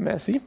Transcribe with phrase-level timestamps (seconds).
[0.00, 0.40] Merci.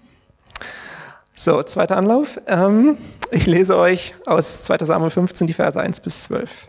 [1.36, 2.42] So, zweiter Anlauf.
[2.48, 2.98] Ähm,
[3.32, 4.86] ich lese euch aus 2.
[4.86, 6.68] Samuel 15 die Verse 1 bis 12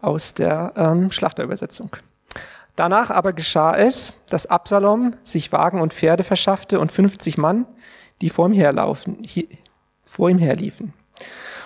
[0.00, 1.90] aus der ähm, Schlachterübersetzung.
[2.76, 7.66] Danach aber geschah es, dass Absalom sich Wagen und Pferde verschaffte und 50 Mann,
[8.22, 9.46] die vor ihm herlaufen, hier,
[10.04, 10.94] vor ihm herliefen.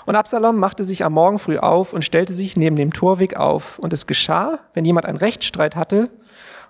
[0.06, 3.78] Und Absalom machte sich am Morgen früh auf und stellte sich neben dem Torweg auf.
[3.78, 6.10] Und es geschah, wenn jemand einen Rechtsstreit hatte,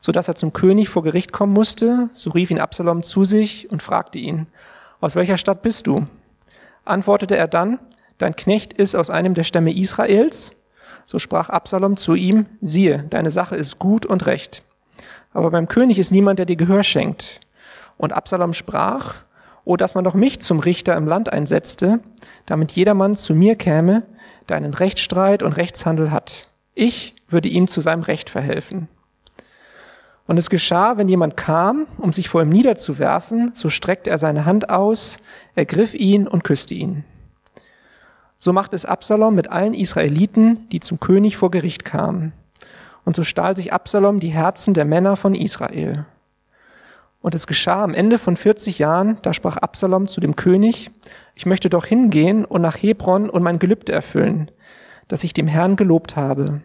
[0.07, 3.69] so dass er zum König vor Gericht kommen musste, so rief ihn Absalom zu sich
[3.73, 4.47] und fragte ihn,
[5.01, 6.07] aus welcher Stadt bist du?
[6.85, 7.81] Antwortete er dann,
[8.19, 10.53] dein Knecht ist aus einem der Stämme Israels.
[11.07, 14.63] So sprach Absalom zu ihm, siehe, deine Sache ist gut und recht.
[15.33, 17.41] Aber beim König ist niemand, der dir Gehör schenkt.
[17.97, 19.17] Und Absalom sprach,
[19.65, 21.99] O, dass man doch mich zum Richter im Land einsetzte,
[22.47, 24.05] damit jedermann zu mir käme,
[24.49, 26.49] der einen Rechtsstreit und Rechtshandel hat.
[26.77, 28.87] Ich würde ihm zu seinem Recht verhelfen.
[30.27, 34.45] Und es geschah, wenn jemand kam, um sich vor ihm niederzuwerfen, so streckte er seine
[34.45, 35.19] Hand aus,
[35.55, 37.05] ergriff ihn und küsste ihn.
[38.39, 42.33] So machte es Absalom mit allen Israeliten, die zum König vor Gericht kamen.
[43.05, 46.07] Und so stahl sich Absalom die Herzen der Männer von Israel.
[47.23, 50.91] Und es geschah am Ende von 40 Jahren, da sprach Absalom zu dem König,
[51.35, 54.51] ich möchte doch hingehen und nach Hebron und mein Gelübde erfüllen,
[55.09, 56.61] das ich dem Herrn gelobt habe.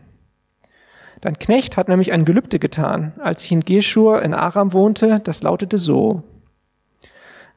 [1.21, 5.43] Dein Knecht hat nämlich ein Gelübde getan, als ich in Geschur in Aram wohnte, das
[5.43, 6.23] lautete so.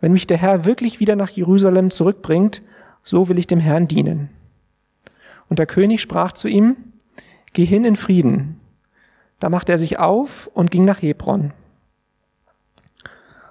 [0.00, 2.60] Wenn mich der Herr wirklich wieder nach Jerusalem zurückbringt,
[3.02, 4.28] so will ich dem Herrn dienen.
[5.48, 6.76] Und der König sprach zu ihm,
[7.54, 8.60] Geh hin in Frieden.
[9.38, 11.52] Da machte er sich auf und ging nach Hebron.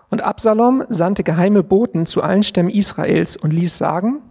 [0.10, 4.22] Und Absalom sandte geheime Boten zu allen Stämmen Israels und ließ sagen,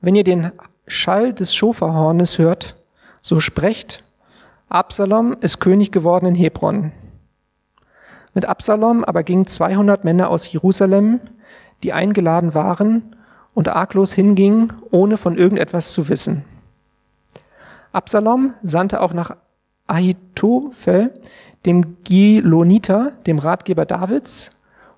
[0.00, 0.52] wenn ihr den
[0.86, 2.76] Schall des Schoferhornes hört,
[3.22, 4.04] so sprecht,
[4.68, 6.92] Absalom ist König geworden in Hebron.
[8.32, 11.20] Mit Absalom aber gingen 200 Männer aus Jerusalem,
[11.82, 13.14] die eingeladen waren
[13.52, 16.44] und arglos hinging, ohne von irgendetwas zu wissen.
[17.92, 19.36] Absalom sandte auch nach
[19.86, 21.20] Ahitophel,
[21.66, 24.50] dem Giloniter, dem Ratgeber Davids,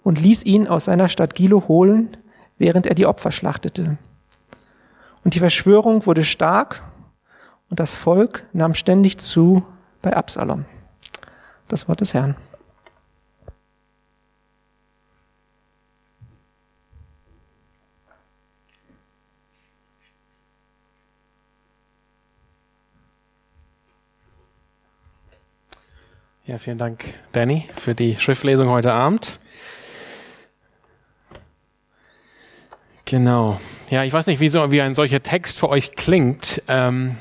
[0.02, 2.16] und ließ ihn aus seiner Stadt Gilo holen,
[2.58, 3.98] während er die Opfer schlachtete.
[5.24, 6.82] Und die Verschwörung wurde stark
[7.70, 9.64] und das Volk nahm ständig zu
[10.02, 10.64] bei Absalom.
[11.68, 12.36] Das Wort des Herrn.
[26.46, 27.02] Ja, vielen Dank,
[27.32, 29.36] Danny, für die Schriftlesung heute Abend.
[33.04, 33.58] Genau.
[33.90, 36.62] Ja, ich weiß nicht, wie, so, wie ein solcher Text für euch klingt.
[36.68, 37.16] Ähm,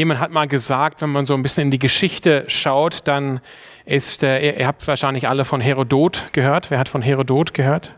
[0.00, 3.40] jemand hat mal gesagt, wenn man so ein bisschen in die Geschichte schaut, dann
[3.84, 6.70] ist, äh, ihr, ihr habt wahrscheinlich alle von Herodot gehört.
[6.70, 7.96] Wer hat von Herodot gehört?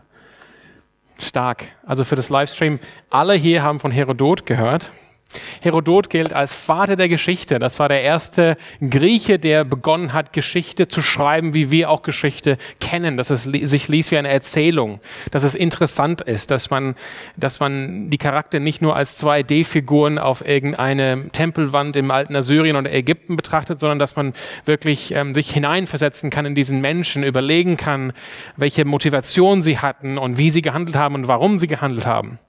[1.17, 1.63] Stark.
[1.85, 4.91] Also für das Livestream, alle hier haben von Herodot gehört.
[5.61, 7.59] Herodot gilt als Vater der Geschichte.
[7.59, 12.57] Das war der erste Grieche, der begonnen hat, Geschichte zu schreiben, wie wir auch Geschichte
[12.79, 14.99] kennen, dass es sich liest wie eine Erzählung,
[15.31, 16.95] dass es interessant ist, dass man,
[17.37, 22.91] dass man die Charakter nicht nur als 2D-Figuren auf irgendeine Tempelwand im alten Assyrien oder
[22.91, 24.33] Ägypten betrachtet, sondern dass man
[24.65, 28.13] wirklich ähm, sich hineinversetzen kann in diesen Menschen, überlegen kann,
[28.57, 32.39] welche Motivation sie hatten und wie sie gehandelt haben und warum sie gehandelt haben.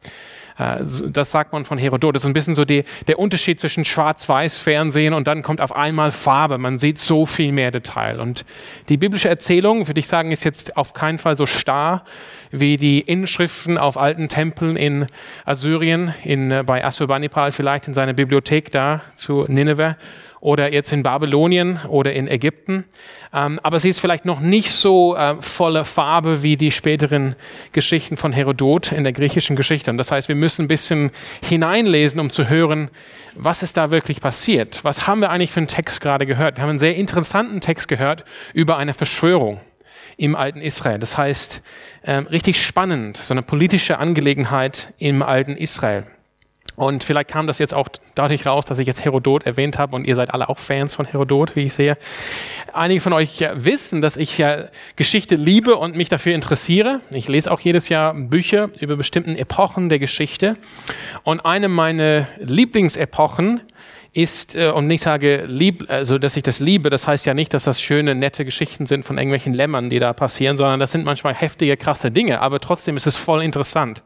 [0.59, 2.15] Äh, das sagt man von Herodot.
[2.15, 6.11] Das ist ein bisschen so die, der Unterschied zwischen Schwarz-Weiß-Fernsehen und dann kommt auf einmal
[6.11, 6.59] Farbe.
[6.59, 8.21] Man sieht so viel mehr Detail.
[8.21, 8.45] Und
[8.89, 12.05] die biblische Erzählung, würde ich sagen, ist jetzt auf keinen Fall so starr
[12.51, 15.07] wie die Inschriften auf alten Tempeln in
[15.45, 19.95] Assyrien, in, äh, bei Assurbanipal vielleicht in seiner Bibliothek da zu Nineveh
[20.45, 22.85] oder jetzt in Babylonien oder in Ägypten.
[23.33, 27.35] Ähm, aber sie ist vielleicht noch nicht so äh, voller Farbe wie die späteren
[27.73, 29.91] Geschichten von Herodot in der griechischen Geschichte.
[29.91, 31.13] Und das heißt, wir müssen ein bisschen
[31.43, 32.91] hineinlesen, um zu hören,
[33.35, 34.85] was ist da wirklich passiert?
[34.85, 36.59] Was haben wir eigentlich für einen Text gerade gehört?
[36.59, 39.63] Wir haben einen sehr interessanten Text gehört über eine Verschwörung
[40.19, 40.99] im alten Israel.
[40.99, 41.63] Das heißt,
[42.03, 46.05] äh, richtig spannend, so eine politische Angelegenheit im alten Israel.
[46.77, 50.07] Und vielleicht kam das jetzt auch dadurch raus, dass ich jetzt Herodot erwähnt habe und
[50.07, 51.97] ihr seid alle auch Fans von Herodot, wie ich sehe.
[52.73, 54.65] Einige von euch wissen, dass ich ja
[54.97, 57.01] Geschichte liebe und mich dafür interessiere.
[57.11, 60.57] Ich lese auch jedes Jahr Bücher über bestimmten Epochen der Geschichte.
[61.23, 63.61] Und eine meiner Lieblingsepochen
[64.15, 67.53] ist, äh, und ich sage lieb, also dass ich das liebe, das heißt ja nicht,
[67.53, 71.05] dass das schöne, nette Geschichten sind von irgendwelchen Lämmern, die da passieren, sondern das sind
[71.05, 74.05] manchmal heftige, krasse Dinge, aber trotzdem ist es voll interessant.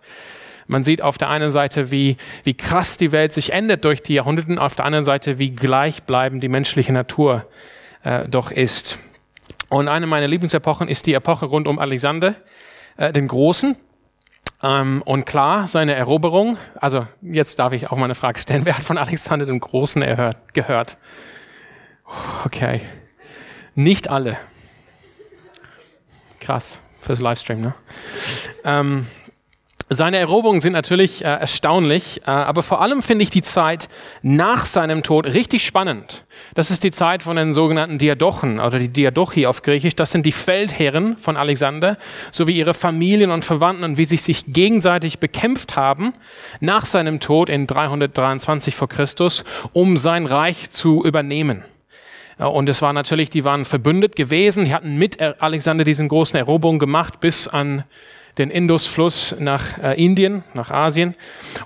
[0.68, 4.14] Man sieht auf der einen Seite, wie, wie krass die Welt sich ändert durch die
[4.14, 7.46] Jahrhunderte, auf der anderen Seite, wie gleichbleibend die menschliche Natur
[8.04, 8.98] äh, doch ist.
[9.70, 12.36] Und eine meiner Lieblingsepochen ist die Epoche rund um Alexander.
[12.98, 13.76] äh, den Großen.
[14.62, 18.76] Ähm, und klar, seine Eroberung, also jetzt darf ich auch mal eine Frage stellen, wer
[18.76, 20.98] hat von Alexander dem Großen erhört, gehört?
[22.44, 22.82] Okay,
[23.74, 24.36] nicht alle.
[26.40, 27.74] Krass, fürs Livestream, ne?
[28.64, 29.06] Ähm,
[29.90, 33.88] seine Eroberungen sind natürlich äh, erstaunlich, äh, aber vor allem finde ich die Zeit
[34.20, 36.26] nach seinem Tod richtig spannend.
[36.54, 39.96] Das ist die Zeit von den sogenannten Diadochen oder die Diadochi auf Griechisch.
[39.96, 41.96] Das sind die Feldherren von Alexander
[42.32, 46.12] sowie ihre Familien und Verwandten und wie sie sich gegenseitig bekämpft haben
[46.60, 51.64] nach seinem Tod in 323 vor Christus, um sein Reich zu übernehmen.
[52.36, 56.78] Und es war natürlich, die waren verbündet gewesen, die hatten mit Alexander diesen großen Eroberungen
[56.78, 57.84] gemacht bis an
[58.38, 61.14] den Indusfluss nach äh, Indien, nach Asien.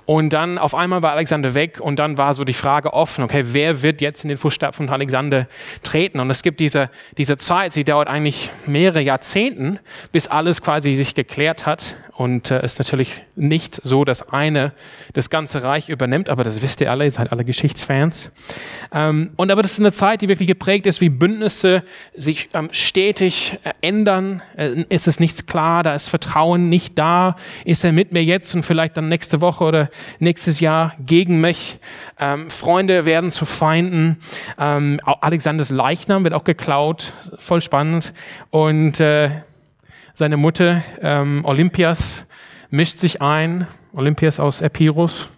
[0.05, 3.43] Und dann auf einmal war Alexander weg und dann war so die Frage offen, okay,
[3.47, 5.47] wer wird jetzt in den Fußstapfen von Alexander
[5.83, 6.19] treten?
[6.19, 9.79] Und es gibt diese, diese Zeit, sie dauert eigentlich mehrere Jahrzehnten,
[10.11, 11.95] bis alles quasi sich geklärt hat.
[12.15, 14.73] Und äh, ist natürlich nicht so, dass eine
[15.13, 18.31] das ganze Reich übernimmt, aber das wisst ihr alle, ihr seid alle Geschichtsfans.
[18.91, 21.83] Ähm, und aber das ist eine Zeit, die wirklich geprägt ist, wie Bündnisse
[22.15, 24.43] sich ähm, stetig äh, ändern.
[24.55, 27.35] Äh, ist es nichts klar, da ist Vertrauen nicht da.
[27.65, 29.89] Ist er mit mir jetzt und vielleicht dann nächste Woche oder
[30.19, 31.79] nächstes Jahr gegen mich?
[32.19, 34.17] Ähm, Freunde werden zu Feinden.
[34.59, 38.13] Ähm, Alexanders Leichnam wird auch geklaut, voll spannend.
[38.49, 39.29] Und äh,
[40.13, 42.27] seine Mutter ähm, Olympias
[42.69, 43.67] mischt sich ein.
[43.93, 45.29] Olympias aus Epirus,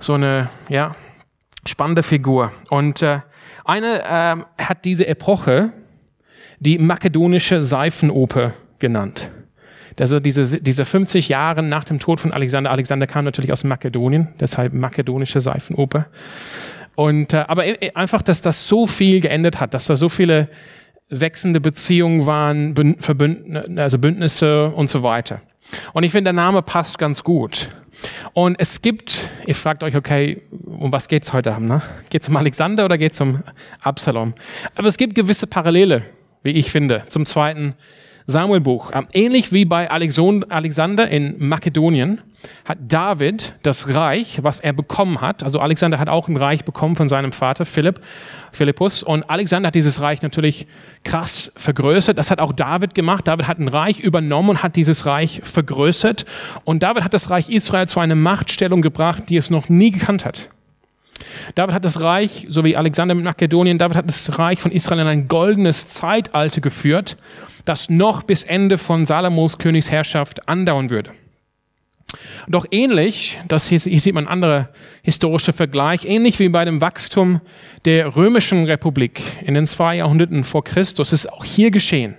[0.00, 0.92] so eine ja
[1.66, 2.50] spannende Figur.
[2.68, 3.20] Und äh,
[3.64, 4.02] eine
[4.58, 5.72] äh, hat diese Epoche
[6.58, 9.30] die makedonische Seifenoper genannt.
[10.00, 12.70] Also diese, diese 50 Jahre nach dem Tod von Alexander.
[12.70, 16.06] Alexander kam natürlich aus Makedonien, deshalb makedonische Seifenoper.
[16.96, 20.48] Und äh, aber äh, einfach, dass das so viel geändert hat, dass da so viele
[21.08, 25.40] wechselnde Beziehungen waren, Verbündnisse, also Bündnisse und so weiter.
[25.92, 27.68] Und ich finde, der Name passt ganz gut.
[28.32, 31.68] Und es gibt, ihr fragt euch, okay, um was geht's heute Abend?
[31.68, 31.82] Ne?
[32.08, 33.42] Geht's um Alexander oder geht's um
[33.82, 34.34] Absalom?
[34.74, 36.04] Aber es gibt gewisse Parallele,
[36.42, 37.74] wie ich finde, zum zweiten
[38.30, 38.90] Samuelbuch.
[38.94, 42.20] Ähm, ähnlich wie bei Alexander in Makedonien
[42.64, 46.96] hat David das Reich, was er bekommen hat, also Alexander hat auch ein Reich bekommen
[46.96, 48.00] von seinem Vater Philipp,
[48.52, 50.66] Philippus, und Alexander hat dieses Reich natürlich
[51.04, 52.16] krass vergrößert.
[52.18, 53.28] Das hat auch David gemacht.
[53.28, 56.24] David hat ein Reich übernommen und hat dieses Reich vergrößert.
[56.64, 60.24] Und David hat das Reich Israel zu einer Machtstellung gebracht, die es noch nie gekannt
[60.24, 60.48] hat.
[61.54, 65.00] David hat das Reich, so wie Alexander mit Makedonien, David hat das Reich von Israel
[65.00, 67.16] in ein goldenes Zeitalter geführt,
[67.64, 71.12] das noch bis Ende von Salomos Königsherrschaft andauern würde.
[72.48, 74.70] Doch ähnlich, das hier, hier sieht man ein anderer
[75.02, 77.40] historischer Vergleich, ähnlich wie bei dem Wachstum
[77.84, 82.16] der römischen Republik in den zwei Jahrhunderten vor Christus, ist auch hier geschehen.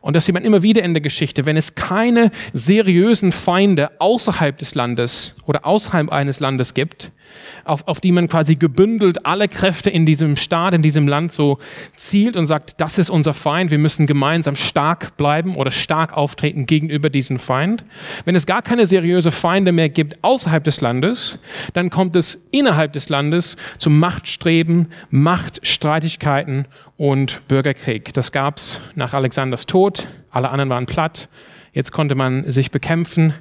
[0.00, 1.44] Und das sieht man immer wieder in der Geschichte.
[1.44, 7.12] Wenn es keine seriösen Feinde außerhalb des Landes oder außerhalb eines Landes gibt,
[7.64, 11.58] auf, auf die man quasi gebündelt alle Kräfte in diesem Staat, in diesem Land so
[11.96, 16.66] zielt und sagt, das ist unser Feind, wir müssen gemeinsam stark bleiben oder stark auftreten
[16.66, 17.84] gegenüber diesem Feind.
[18.24, 21.38] Wenn es gar keine seriöse Feinde mehr gibt außerhalb des Landes,
[21.72, 26.66] dann kommt es innerhalb des Landes zu Machtstreben, Machtstreitigkeiten
[26.96, 28.12] und Bürgerkrieg.
[28.14, 30.06] Das gab's nach Alexanders Tod.
[30.30, 31.28] Alle anderen waren platt.
[31.72, 33.32] Jetzt konnte man sich bekämpfen.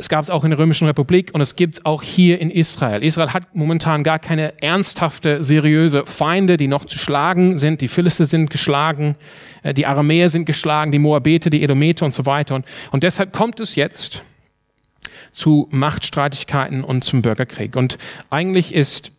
[0.00, 2.52] Es gab es auch in der Römischen Republik und es gibt es auch hier in
[2.52, 3.02] Israel.
[3.02, 7.80] Israel hat momentan gar keine ernsthafte, seriöse Feinde, die noch zu schlagen sind.
[7.80, 9.16] Die Philister sind geschlagen,
[9.64, 12.54] äh, die Aramäer sind geschlagen, die Moabete, die Edomete und so weiter.
[12.54, 14.22] Und, und deshalb kommt es jetzt
[15.32, 17.74] zu Machtstreitigkeiten und zum Bürgerkrieg.
[17.74, 17.98] Und
[18.30, 19.10] eigentlich ist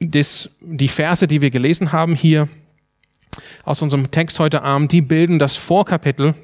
[0.00, 2.48] das, die Verse, die wir gelesen haben hier
[3.64, 6.34] aus unserem Text heute Abend, die bilden das Vorkapitel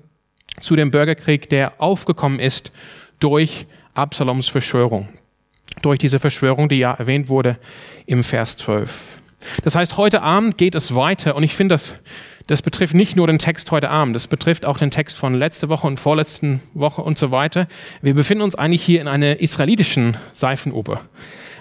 [0.60, 2.70] zu dem Bürgerkrieg, der aufgekommen ist
[3.20, 5.08] durch Absaloms Verschwörung.
[5.82, 7.58] Durch diese Verschwörung, die ja erwähnt wurde
[8.06, 9.18] im Vers 12.
[9.62, 11.96] Das heißt, heute Abend geht es weiter und ich finde, das,
[12.46, 15.68] das betrifft nicht nur den Text heute Abend, das betrifft auch den Text von letzte
[15.68, 17.66] Woche und vorletzten Woche und so weiter.
[18.02, 21.00] Wir befinden uns eigentlich hier in einer israelitischen Seifenoper.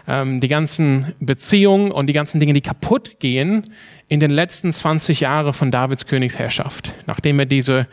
[0.05, 3.71] Ähm, die ganzen Beziehungen und die ganzen Dinge, die kaputt gehen
[4.09, 7.87] in den letzten 20 Jahren von Davids Königsherrschaft, nachdem er diese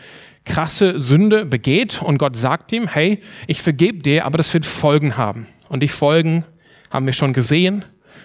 [0.51, 5.17] krasse Sünde begeht und Gott sagt ihm, hey, ich vergebe dir, aber das wird Folgen
[5.17, 5.47] haben.
[5.69, 6.45] Und die Folgen
[6.91, 7.85] haben wir schon gesehen.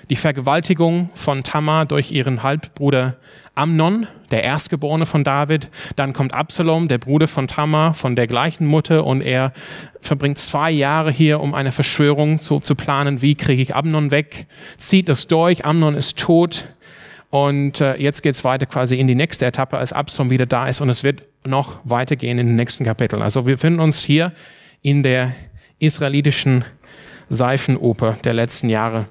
[0.10, 3.18] Die Vergewaltigung von Tamar durch ihren Halbbruder
[3.54, 5.70] Amnon, der Erstgeborene von David.
[5.96, 9.06] Dann kommt Absalom, der Bruder von Tamar, von der gleichen Mutter.
[9.06, 9.54] Und er
[10.02, 14.48] verbringt zwei Jahre hier, um eine Verschwörung so zu planen, wie kriege ich Amnon weg.
[14.78, 16.66] Zieht es durch, Amnon ist tot.
[17.30, 20.68] Und äh, jetzt geht es weiter quasi in die nächste Etappe, als Absalom wieder da
[20.68, 20.82] ist.
[20.82, 23.22] Und es wird noch weitergehen in den nächsten Kapiteln.
[23.22, 24.34] Also wir finden uns hier
[24.82, 25.34] in der
[25.80, 26.64] israelitischen
[27.30, 29.08] Seifenoper der letzten Jahre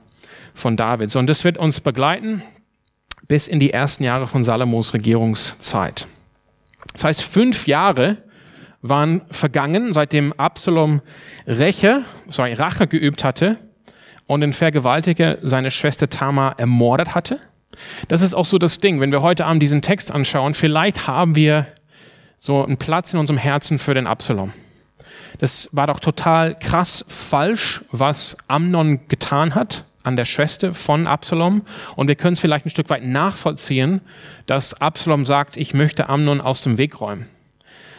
[0.55, 1.15] von David.
[1.17, 2.43] Und das wird uns begleiten
[3.27, 6.07] bis in die ersten Jahre von Salomos Regierungszeit.
[6.93, 8.19] Das heißt, fünf Jahre
[8.83, 11.01] waren vergangen, seitdem Absalom
[11.47, 13.57] Räche, sorry, Rache geübt hatte
[14.27, 17.41] und den Vergewaltiger seine Schwester Tamar ermordet hatte.
[18.09, 21.35] Das ist auch so das Ding, wenn wir heute Abend diesen Text anschauen, vielleicht haben
[21.35, 21.67] wir
[22.45, 24.53] so einen Platz in unserem Herzen für den Absalom.
[25.39, 31.63] Das war doch total krass falsch, was Amnon getan hat an der Schwester von Absalom.
[31.97, 34.03] Und wir können es vielleicht ein Stück weit nachvollziehen,
[34.45, 37.27] dass Absalom sagt, ich möchte Amnon aus dem Weg räumen.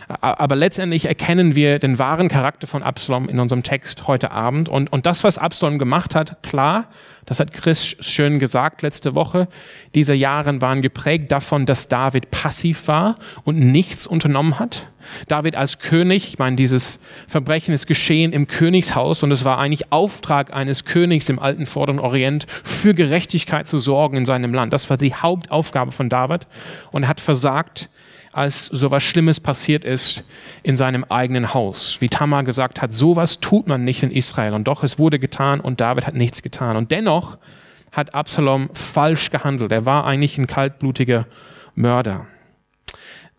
[0.07, 4.69] Aber letztendlich erkennen wir den wahren Charakter von Absalom in unserem Text heute Abend.
[4.69, 6.89] Und, und das, was Absalom gemacht hat, klar,
[7.25, 9.47] das hat Chris schön gesagt letzte Woche,
[9.95, 14.85] diese Jahre waren geprägt davon, dass David passiv war und nichts unternommen hat.
[15.27, 19.91] David als König, ich meine, dieses Verbrechen ist geschehen im Königshaus und es war eigentlich
[19.91, 24.73] Auftrag eines Königs im alten Vorderen Orient, für Gerechtigkeit zu sorgen in seinem Land.
[24.73, 26.47] Das war die Hauptaufgabe von David
[26.91, 27.89] und er hat versagt,
[28.35, 30.25] als sowas Schlimmes passiert ist
[30.61, 32.01] in seinem eigenen Haus.
[32.01, 34.53] Wie Tamar gesagt hat, sowas tut man nicht in Israel.
[34.53, 36.75] Und doch, es wurde getan und David hat nichts getan.
[36.75, 37.37] Und dennoch
[37.93, 39.71] hat Absalom falsch gehandelt.
[39.71, 41.27] Er war eigentlich ein kaltblutiger
[41.75, 42.25] Mörder.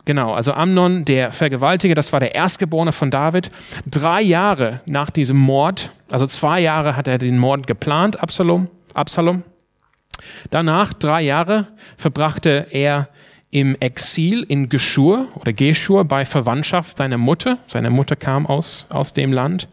[0.06, 3.50] Genau, also Amnon, der Vergewaltiger, das war der Erstgeborene von David.
[3.84, 8.68] Drei Jahre nach diesem Mord, also zwei Jahre hat er den Mord geplant, Absalom.
[8.94, 9.42] Absalom.
[10.48, 11.66] Danach, drei Jahre,
[11.98, 13.08] verbrachte er
[13.50, 17.58] im Exil in Geschur oder Geschur bei Verwandtschaft seiner Mutter.
[17.66, 19.68] Seine Mutter kam aus, aus dem Land.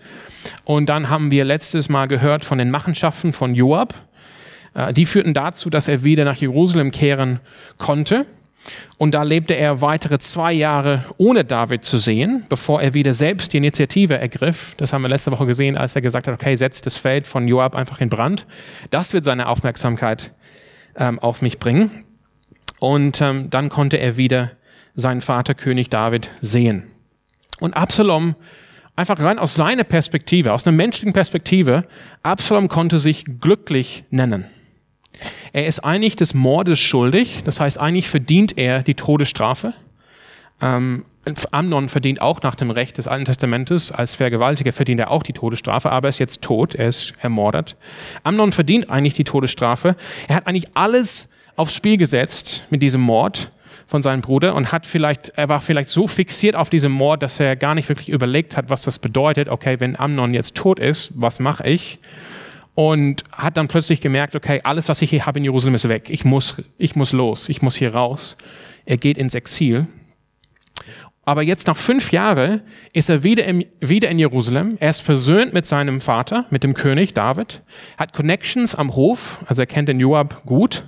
[0.64, 3.94] Und dann haben wir letztes Mal gehört von den Machenschaften von Joab.
[4.74, 7.40] Äh, die führten dazu, dass er wieder nach Jerusalem kehren
[7.78, 8.26] konnte.
[8.98, 13.52] Und da lebte er weitere zwei Jahre ohne David zu sehen, bevor er wieder selbst
[13.52, 14.76] die Initiative ergriff.
[14.78, 17.48] Das haben wir letzte Woche gesehen, als er gesagt hat, okay, setzt das Feld von
[17.48, 18.46] Joab einfach in Brand.
[18.90, 20.32] Das wird seine Aufmerksamkeit
[20.96, 22.06] ähm, auf mich bringen.
[22.84, 24.52] Und ähm, dann konnte er wieder
[24.94, 26.84] seinen Vater König David sehen.
[27.62, 28.36] Und Absalom,
[28.98, 31.86] einfach rein aus seiner Perspektive, aus einer menschlichen Perspektive,
[32.24, 34.44] Absalom konnte sich glücklich nennen.
[35.54, 39.74] Er ist eigentlich des Mordes schuldig, das heißt, eigentlich verdient er die Todesstrafe.
[40.60, 41.06] Ähm,
[41.52, 45.32] Amnon verdient auch nach dem Recht des Alten Testamentes, als Vergewaltiger verdient er auch die
[45.32, 47.78] Todesstrafe, aber er ist jetzt tot, er ist ermordet.
[48.24, 49.96] Amnon verdient eigentlich die Todesstrafe.
[50.28, 53.52] Er hat eigentlich alles aufs Spiel gesetzt mit diesem Mord
[53.88, 57.40] von seinem Bruder und hat vielleicht, er war vielleicht so fixiert auf diesem Mord, dass
[57.40, 59.50] er gar nicht wirklich überlegt hat, was das bedeutet.
[59.50, 62.00] Okay, wenn Amnon jetzt tot ist, was mache ich?
[62.76, 66.10] Und hat dann plötzlich gemerkt, okay, alles, was ich hier habe in Jerusalem ist weg.
[66.10, 67.50] Ich muss, ich muss los.
[67.50, 68.36] Ich muss hier raus.
[68.86, 69.86] Er geht ins Exil.
[71.24, 74.78] Aber jetzt nach fünf Jahren ist er wieder, im, wieder in Jerusalem.
[74.80, 77.62] Er ist versöhnt mit seinem Vater, mit dem König David,
[77.98, 80.84] hat Connections am Hof, also er kennt den Joab gut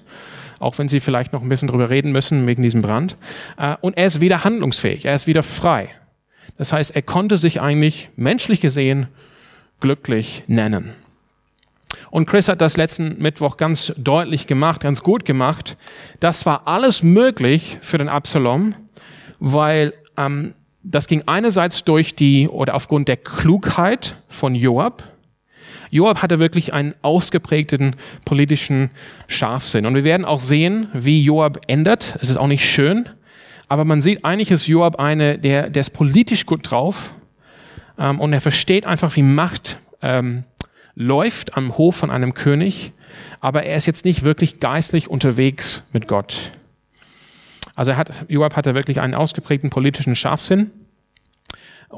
[0.59, 3.17] auch wenn sie vielleicht noch ein bisschen drüber reden müssen wegen diesem Brand.
[3.57, 5.89] Äh, und er ist wieder handlungsfähig, er ist wieder frei.
[6.57, 9.07] Das heißt, er konnte sich eigentlich menschlich gesehen
[9.79, 10.93] glücklich nennen.
[12.11, 15.75] Und Chris hat das letzten Mittwoch ganz deutlich gemacht, ganz gut gemacht.
[16.19, 18.73] Das war alles möglich für den Absalom,
[19.39, 25.03] weil ähm, das ging einerseits durch die oder aufgrund der Klugheit von Joab,
[25.95, 28.91] Joab hatte wirklich einen ausgeprägten politischen
[29.27, 29.85] Scharfsinn.
[29.85, 32.17] Und wir werden auch sehen, wie Joab ändert.
[32.21, 33.07] Es ist auch nicht schön,
[33.69, 37.13] aber man sieht, eigentlich ist Joab eine, der, der ist politisch gut drauf
[37.97, 40.43] ähm, und er versteht einfach, wie Macht ähm,
[40.95, 42.91] läuft am Hof von einem König,
[43.39, 46.51] aber er ist jetzt nicht wirklich geistlich unterwegs mit Gott.
[47.73, 50.71] Also er hat, Joab hatte wirklich einen ausgeprägten politischen Scharfsinn.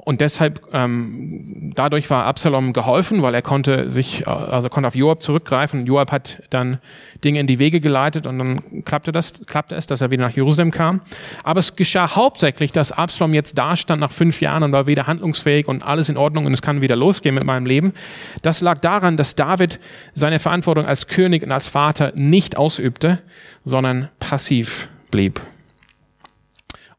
[0.04, 5.22] Und deshalb, ähm, dadurch war Absalom geholfen, weil er konnte sich, also konnte auf Joab
[5.22, 5.86] zurückgreifen.
[5.86, 6.80] Joab hat dann
[7.24, 10.36] Dinge in die Wege geleitet und dann klappte das, klappte es, dass er wieder nach
[10.36, 11.02] Jerusalem kam.
[11.44, 15.08] Aber es geschah hauptsächlich, dass Absalom jetzt da stand nach fünf Jahren und war wieder
[15.08, 17.94] handlungsfähig und alles in Ordnung und es kann wieder losgehen mit meinem Leben.
[18.42, 19.80] Das lag daran, dass David
[20.14, 23.20] seine Verantwortung als König und als Vater nicht ausübte,
[23.64, 25.42] sondern passiv blieb.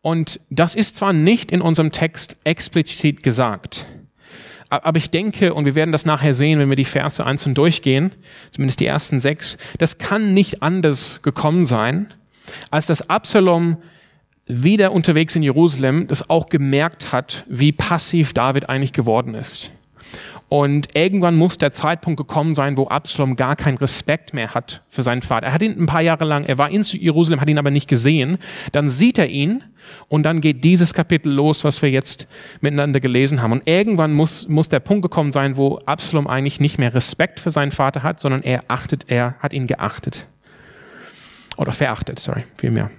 [0.01, 3.87] Und das ist zwar nicht in unserem Text explizit gesagt,
[4.71, 8.13] aber ich denke, und wir werden das nachher sehen, wenn wir die Verse einzeln durchgehen,
[8.51, 12.09] zumindest die ersten sechs, das kann nicht anders gekommen sein,
[12.71, 13.79] als dass Absalom
[14.47, 19.71] wieder unterwegs in Jerusalem das auch gemerkt hat, wie passiv David eigentlich geworden ist.
[20.49, 25.03] Und irgendwann muss der Zeitpunkt gekommen sein, wo Absalom gar keinen Respekt mehr hat für
[25.03, 25.47] seinen Vater.
[25.47, 27.87] Er hat ihn ein paar Jahre lang, er war in Jerusalem, hat ihn aber nicht
[27.87, 28.39] gesehen.
[28.73, 29.63] Dann sieht er ihn
[30.09, 32.29] und dann geht dieses Kapitel los, was wir jetzt
[32.63, 33.53] miteinander gelesen haben.
[33.53, 37.51] Und irgendwann muss, muss der Punkt gekommen sein, wo Absalom eigentlich nicht mehr Respekt für
[37.51, 40.27] seinen Vater hat, sondern er achtet, er hat ihn geachtet.
[41.59, 42.91] Oder verachtet, sorry, vielmehr.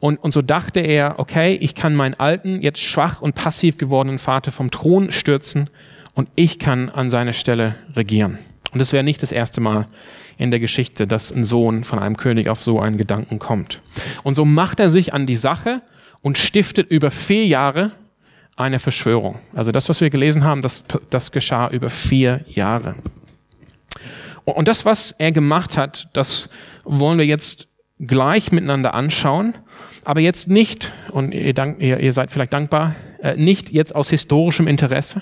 [0.00, 4.18] Und, und so dachte er, okay, ich kann meinen alten, jetzt schwach und passiv gewordenen
[4.18, 5.70] Vater vom Thron stürzen
[6.14, 8.38] und ich kann an seiner Stelle regieren.
[8.72, 9.88] Und es wäre nicht das erste Mal
[10.38, 13.80] in der Geschichte, dass ein Sohn von einem König auf so einen Gedanken kommt.
[14.22, 15.82] Und so macht er sich an die Sache
[16.22, 17.92] und stiftet über vier Jahre
[18.56, 19.38] eine Verschwörung.
[19.54, 22.94] Also das, was wir gelesen haben, das, das geschah über vier Jahre.
[24.44, 26.48] Und das, was er gemacht hat, das
[26.84, 29.54] wollen wir jetzt gleich miteinander anschauen,
[30.04, 34.08] aber jetzt nicht, und ihr, dank, ihr, ihr seid vielleicht dankbar, äh, nicht jetzt aus
[34.08, 35.20] historischem Interesse,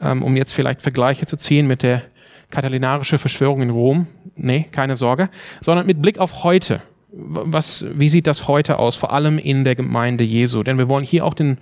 [0.00, 2.02] ähm, um jetzt vielleicht Vergleiche zu ziehen mit der
[2.50, 4.06] katalinarische Verschwörung in Rom.
[4.34, 6.82] Nee, keine Sorge, sondern mit Blick auf heute.
[7.10, 10.62] Was, wie sieht das heute aus, vor allem in der Gemeinde Jesu?
[10.62, 11.58] Denn wir wollen hier auch den,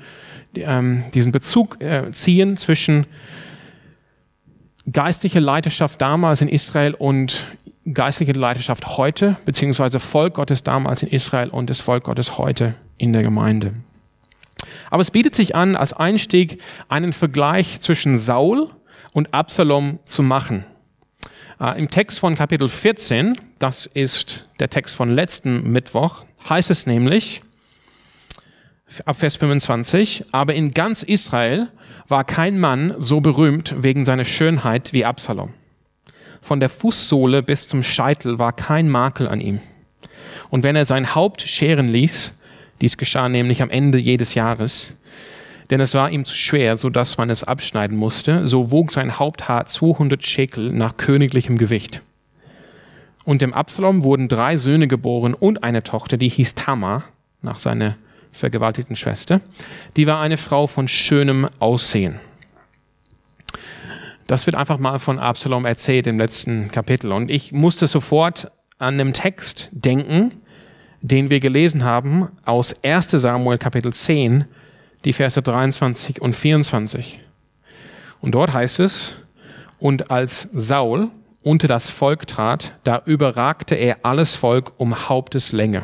[0.57, 3.07] ähm, diesen Bezug äh, ziehen zwischen
[4.91, 7.41] geistlicher Leiterschaft damals in Israel und
[7.93, 13.13] geistliche Leiterschaft heute, beziehungsweise Volk Gottes damals in Israel und das Volk Gottes heute in
[13.13, 13.75] der Gemeinde.
[14.91, 18.71] Aber es bietet sich an, als Einstieg einen Vergleich zwischen Saul
[19.13, 20.65] und Absalom zu machen.
[21.61, 26.87] Äh, Im Text von Kapitel 14, das ist der Text von letzten Mittwoch, heißt es
[26.87, 27.43] nämlich,
[29.07, 31.69] ab Vers 25, aber in ganz Israel
[32.09, 35.55] war kein Mann so berühmt wegen seiner Schönheit wie Absalom.
[36.41, 39.61] Von der Fußsohle bis zum Scheitel war kein Makel an ihm.
[40.51, 42.35] Und wenn er sein Haupt scheren ließ,
[42.81, 44.97] dies geschah nämlich am Ende jedes Jahres,
[45.71, 49.19] denn es war ihm zu schwer, so dass man es abschneiden musste, so wog sein
[49.19, 52.03] Haupthaar 200 Schekel nach königlichem Gewicht.
[53.25, 57.05] Und dem Absalom wurden drei Söhne geboren und eine Tochter, die hieß Tamar,
[57.41, 57.97] nach seiner
[58.33, 59.41] vergewaltigten Schwester.
[59.97, 62.21] Die war eine Frau von schönem Aussehen.
[64.27, 67.13] Das wird einfach mal von Absalom erzählt im letzten Kapitel.
[67.13, 70.33] Und ich musste sofort an den Text denken,
[71.05, 74.47] den wir gelesen haben aus 1 Samuel Kapitel 10,
[75.05, 77.21] die Verse 23 und 24.
[78.23, 79.27] Und dort heißt es,
[79.79, 81.11] und als Saul
[81.43, 85.83] unter das Volk trat, da überragte er alles Volk um Haupteslänge.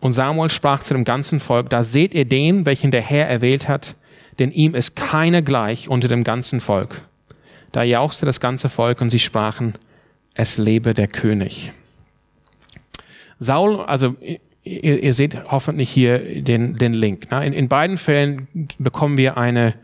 [0.00, 3.68] Und Samuel sprach zu dem ganzen Volk, da seht ihr den, welchen der Herr erwählt
[3.68, 3.94] hat,
[4.38, 7.00] denn ihm ist keiner gleich unter dem ganzen Volk.
[7.70, 9.72] Da jauchzte das ganze Volk und sie sprachen,
[10.34, 11.72] es lebe der König.
[13.42, 14.16] Saul, also
[14.62, 17.30] ihr, ihr seht hoffentlich hier den, den Link.
[17.30, 17.46] Ne?
[17.46, 19.74] In, in beiden Fällen bekommen wir eine,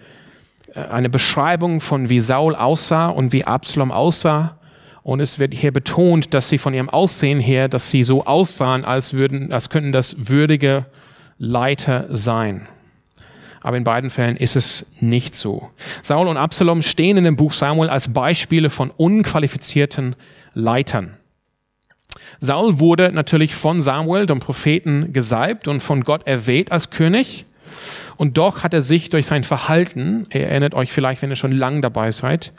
[0.75, 4.59] äh, eine Beschreibung von wie Saul aussah und wie Absalom aussah.
[5.03, 8.85] Und es wird hier betont, dass sie von ihrem Aussehen her, dass sie so aussahen,
[8.85, 10.87] als würden, als könnten das würdige
[11.39, 12.67] Leiter sein
[13.61, 15.71] aber in beiden Fällen ist es nicht so.
[16.03, 20.17] Saul und Absalom stehen in dem Buch Samuel als Beispiele von unqualifizierten
[20.55, 21.17] Leitern.
[22.41, 27.47] Saul wurde natürlich von Samuel, dem Propheten, gesalbt und von Gott erwählt als König.
[28.17, 31.53] Und doch hat er sich durch sein Verhalten, ihr erinnert euch vielleicht, wenn ihr schon
[31.53, 32.53] lang dabei seid,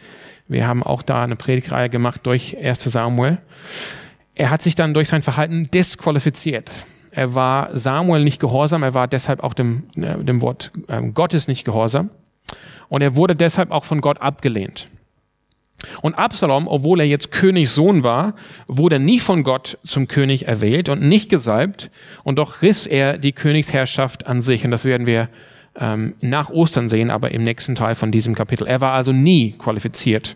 [0.48, 3.38] wir haben auch da eine Predigtreihe gemacht durch 1 Samuel,
[4.36, 6.72] er hat sich dann durch sein Verhalten disqualifiziert.
[7.12, 11.48] Er war Samuel nicht gehorsam, er war deshalb auch dem, äh, dem Wort äh, Gottes
[11.48, 12.10] nicht gehorsam.
[12.88, 14.88] Und er wurde deshalb auch von Gott abgelehnt.
[16.02, 18.36] Und Absalom, obwohl er jetzt Königssohn war,
[18.68, 21.90] wurde nie von Gott zum König erwählt und nicht gesalbt.
[22.24, 24.66] Und doch riss er die Königsherrschaft an sich.
[24.66, 25.30] Und das werden wir
[25.80, 28.68] ähm, nach Ostern sehen, aber im nächsten Teil von diesem Kapitel.
[28.68, 30.36] Er war also nie qualifiziert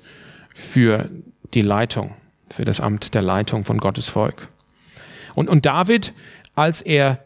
[0.53, 1.09] für
[1.53, 2.11] die Leitung,
[2.49, 4.47] für das Amt der Leitung von Gottes Volk.
[5.35, 6.13] Und, und David
[6.55, 7.25] als er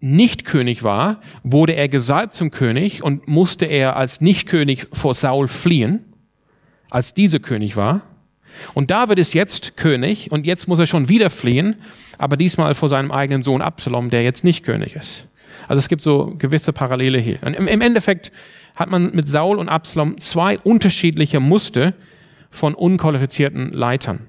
[0.00, 5.46] nicht König war, wurde er gesalbt zum König und musste er als Nicht-König vor Saul
[5.46, 6.11] fliehen,
[6.92, 8.02] als dieser König war.
[8.74, 11.76] Und David ist jetzt König und jetzt muss er schon wieder fliehen,
[12.18, 15.26] aber diesmal vor seinem eigenen Sohn Absalom, der jetzt nicht König ist.
[15.68, 17.38] Also es gibt so gewisse Parallele hier.
[17.42, 18.30] Und im Endeffekt
[18.76, 21.94] hat man mit Saul und Absalom zwei unterschiedliche Muster
[22.50, 24.28] von unqualifizierten Leitern.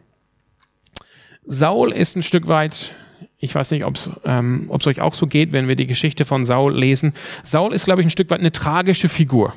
[1.45, 2.91] Saul ist ein Stück weit
[3.39, 6.45] ich weiß nicht, ob es ähm, euch auch so geht, wenn wir die Geschichte von
[6.45, 7.13] Saul lesen.
[7.43, 9.53] Saul ist, glaube ich, ein Stück weit eine tragische Figur.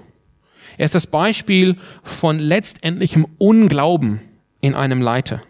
[0.78, 4.20] Er ist das Beispiel von letztendlichem Unglauben
[4.60, 5.42] in einem Leiter.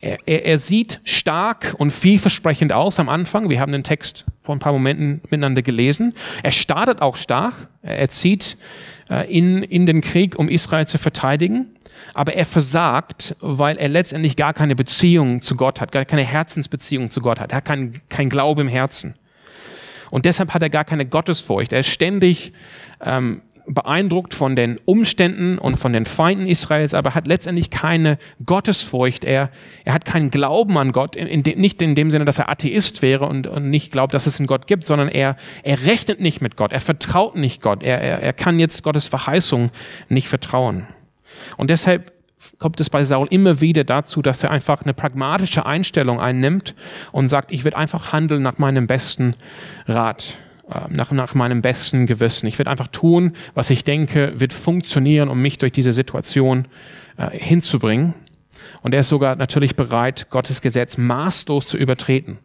[0.00, 3.48] Er, er, er sieht stark und vielversprechend aus am Anfang.
[3.48, 6.14] Wir haben den Text vor ein paar Momenten miteinander gelesen.
[6.42, 7.54] Er startet auch stark.
[7.82, 8.58] Er zieht
[9.10, 11.66] äh, in, in den Krieg, um Israel zu verteidigen.
[12.12, 17.10] Aber er versagt, weil er letztendlich gar keine Beziehung zu Gott hat, gar keine Herzensbeziehung
[17.10, 17.52] zu Gott hat.
[17.52, 19.14] Er hat keinen kein Glaube im Herzen.
[20.10, 21.72] Und deshalb hat er gar keine Gottesfurcht.
[21.72, 22.52] Er ist ständig
[23.04, 29.24] ähm, beeindruckt von den Umständen und von den Feinden Israels, aber hat letztendlich keine Gottesfurcht.
[29.24, 29.50] Er,
[29.84, 33.02] er hat keinen Glauben an Gott, in, de, nicht in dem Sinne, dass er Atheist
[33.02, 36.40] wäre und, und nicht glaubt, dass es einen Gott gibt, sondern er, er rechnet nicht
[36.40, 39.70] mit Gott, er vertraut nicht Gott, er, er, er kann jetzt Gottes Verheißung
[40.08, 40.86] nicht vertrauen.
[41.56, 42.12] Und deshalb
[42.58, 46.74] kommt es bei Saul immer wieder dazu, dass er einfach eine pragmatische Einstellung einnimmt
[47.12, 49.34] und sagt, ich werde einfach handeln nach meinem besten
[49.86, 50.36] Rat.
[50.72, 52.46] Ähm, nach, nach meinem besten Gewissen.
[52.46, 56.66] Ich werde einfach tun, was ich denke, wird funktionieren, um mich durch diese Situation
[57.18, 58.14] äh, hinzubringen.
[58.82, 62.38] Und er ist sogar natürlich bereit, Gottes Gesetz maßlos zu übertreten,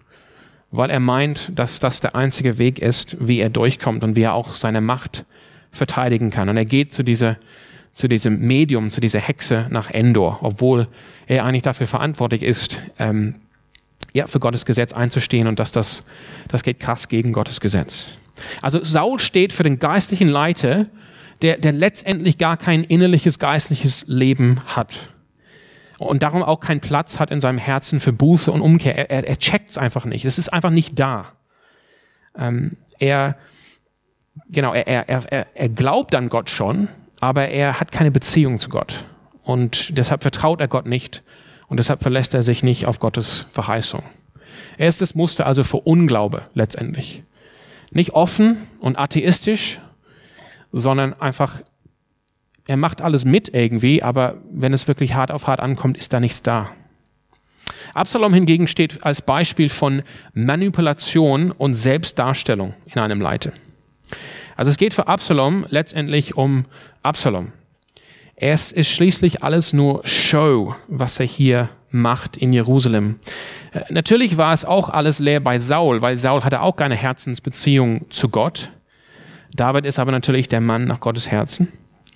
[0.69, 4.33] weil er meint, dass das der einzige Weg ist, wie er durchkommt und wie er
[4.33, 5.25] auch seine Macht
[5.71, 6.47] verteidigen kann.
[6.47, 7.37] Und er geht zu dieser
[7.91, 10.87] zu diesem Medium, zu dieser Hexe nach Endor, obwohl
[11.27, 13.35] er eigentlich dafür verantwortlich ist, ähm,
[14.13, 16.03] ja, für Gottes Gesetz einzustehen und dass das,
[16.49, 18.05] das geht krass gegen Gottes Gesetz.
[18.61, 20.87] Also Saul steht für den geistlichen Leiter,
[21.41, 25.09] der, der letztendlich gar kein innerliches geistliches Leben hat.
[25.97, 28.97] Und darum auch keinen Platz hat in seinem Herzen für Buße und Umkehr.
[28.97, 30.25] Er, er, er checkt es einfach nicht.
[30.25, 31.33] Es ist einfach nicht da.
[32.35, 33.37] Ähm, er,
[34.49, 36.87] genau, er, er, er, er glaubt an Gott schon,
[37.19, 39.03] aber er hat keine Beziehung zu Gott.
[39.43, 41.23] Und deshalb vertraut er Gott nicht
[41.71, 44.03] und deshalb verlässt er sich nicht auf Gottes Verheißung.
[44.77, 47.23] Er ist das Muster also für Unglaube letztendlich.
[47.91, 49.79] Nicht offen und atheistisch,
[50.73, 51.61] sondern einfach,
[52.67, 56.19] er macht alles mit irgendwie, aber wenn es wirklich hart auf hart ankommt, ist da
[56.19, 56.71] nichts da.
[57.93, 60.03] Absalom hingegen steht als Beispiel von
[60.33, 63.53] Manipulation und Selbstdarstellung in einem Leite.
[64.57, 66.65] Also es geht für Absalom letztendlich um
[67.01, 67.53] Absalom.
[68.43, 73.19] Es ist schließlich alles nur Show, was er hier macht in Jerusalem.
[73.71, 78.09] Äh, natürlich war es auch alles leer bei Saul, weil Saul hatte auch keine Herzensbeziehung
[78.09, 78.71] zu Gott.
[79.53, 81.67] David ist aber natürlich der Mann nach Gottes Herzen.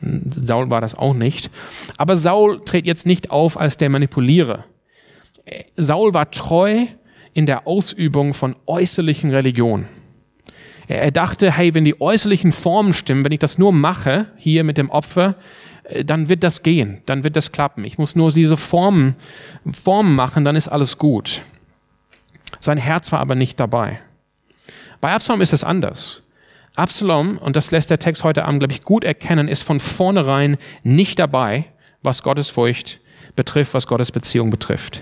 [0.02, 1.52] Saul war das auch nicht.
[1.98, 4.66] Aber Saul tritt jetzt nicht auf als der Manipulierer.
[5.46, 6.88] Äh, Saul war treu
[7.36, 9.86] in der Ausübung von äußerlichen Religion.
[10.88, 14.80] Er dachte, hey, wenn die äußerlichen Formen stimmen, wenn ich das nur mache, hier mit
[14.80, 15.36] dem Opfer,
[16.04, 17.84] dann wird das gehen, dann wird das klappen.
[17.86, 19.16] Ich muss nur diese Formen,
[19.72, 21.42] Formen machen, dann ist alles gut.
[22.60, 24.00] Sein Herz war aber nicht dabei.
[25.02, 26.24] Bei Absalom ist es anders.
[26.76, 30.58] Absalom, und das lässt der Text heute Abend, glaube ich, gut erkennen, ist von vornherein
[30.84, 31.66] nicht dabei,
[32.02, 33.00] was Gottes Furcht
[33.36, 35.02] betrifft, was Gottes Beziehung betrifft.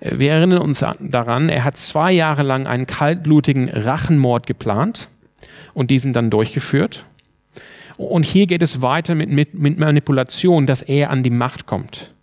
[0.00, 5.08] Wir erinnern uns daran, er hat zwei Jahre lang einen kaltblutigen Rachenmord geplant
[5.74, 7.04] und diesen dann durchgeführt.
[8.08, 12.14] Und hier geht es weiter mit, mit, mit Manipulation, dass er an die Macht kommt.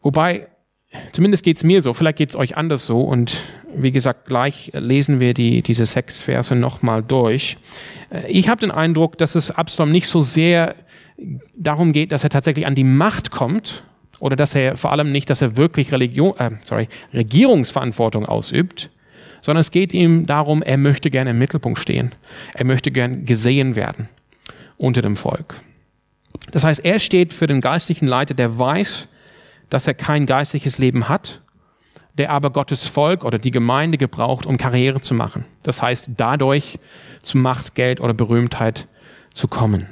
[0.00, 0.48] Wobei,
[1.12, 3.02] zumindest geht es mir so, vielleicht geht es euch anders so.
[3.02, 3.36] Und
[3.74, 7.58] wie gesagt, gleich lesen wir die, diese sechs Verse nochmal durch.
[8.26, 10.74] Ich habe den Eindruck, dass es Absalom nicht so sehr
[11.54, 13.84] darum geht, dass er tatsächlich an die Macht kommt,
[14.18, 18.88] oder dass er vor allem nicht, dass er wirklich Religion, äh, sorry, Regierungsverantwortung ausübt,
[19.42, 22.12] sondern es geht ihm darum, er möchte gerne im Mittelpunkt stehen.
[22.54, 24.08] Er möchte gern gesehen werden
[24.78, 25.56] unter dem Volk.
[26.52, 29.08] Das heißt, er steht für den geistlichen Leiter, der weiß,
[29.68, 31.40] dass er kein geistliches Leben hat,
[32.16, 35.44] der aber Gottes Volk oder die Gemeinde gebraucht, um Karriere zu machen.
[35.62, 36.78] Das heißt, dadurch
[37.20, 38.86] zu Macht, Geld oder Berühmtheit
[39.32, 39.86] zu kommen.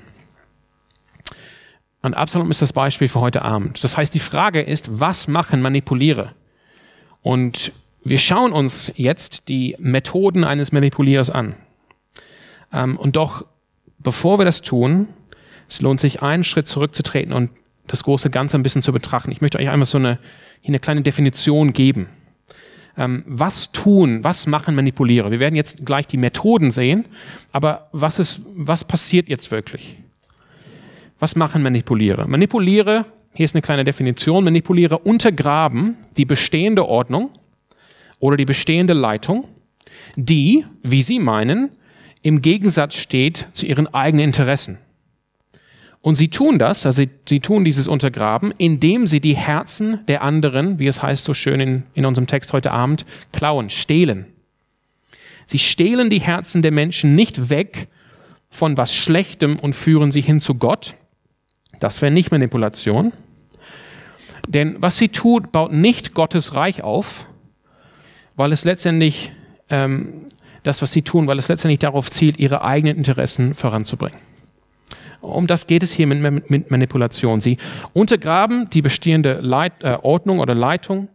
[2.02, 3.82] Und Absalom ist das Beispiel für heute Abend.
[3.84, 6.32] Das heißt, die Frage ist, was machen Manipuliere?
[7.22, 11.54] Und wir schauen uns jetzt die Methoden eines Manipulierers an.
[12.72, 13.44] Ähm, und doch,
[13.98, 15.08] bevor wir das tun,
[15.68, 17.50] es lohnt sich, einen Schritt zurückzutreten und
[17.86, 19.32] das große Ganze ein bisschen zu betrachten.
[19.32, 20.18] Ich möchte euch einfach so eine,
[20.66, 22.08] eine kleine Definition geben.
[22.96, 25.30] Ähm, was tun, was machen Manipulierer?
[25.30, 27.04] Wir werden jetzt gleich die Methoden sehen,
[27.52, 29.96] aber was ist, was passiert jetzt wirklich?
[31.18, 32.26] Was machen Manipuliere?
[32.26, 37.30] Manipuliere, hier ist eine kleine Definition, Manipuliere untergraben die bestehende Ordnung
[38.20, 39.46] oder die bestehende Leitung,
[40.14, 41.70] die, wie sie meinen,
[42.22, 44.78] im Gegensatz steht zu ihren eigenen Interessen.
[46.02, 50.22] Und sie tun das, also sie, sie tun dieses Untergraben, indem sie die Herzen der
[50.22, 54.26] anderen, wie es heißt so schön in, in unserem Text heute Abend, klauen, stehlen.
[55.44, 57.88] Sie stehlen die Herzen der Menschen nicht weg
[58.48, 60.94] von was Schlechtem und führen sie hin zu Gott,
[61.80, 63.12] das wäre nicht Manipulation.
[64.46, 67.26] Denn was sie tut, baut nicht Gottes Reich auf,
[68.40, 69.32] weil es letztendlich
[69.68, 70.28] ähm,
[70.62, 74.18] das, was sie tun, weil es letztendlich darauf zielt, ihre eigenen Interessen voranzubringen.
[75.20, 77.42] Um das geht es hier mit, mit Manipulation.
[77.42, 77.58] Sie
[77.92, 81.08] untergraben die bestehende Leit, äh, Ordnung oder Leitung,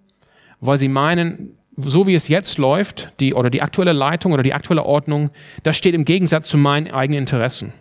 [0.59, 4.53] weil sie meinen, so wie es jetzt läuft, die, oder die aktuelle Leitung oder die
[4.53, 5.31] aktuelle Ordnung,
[5.63, 7.73] das steht im Gegensatz zu meinen eigenen Interessen.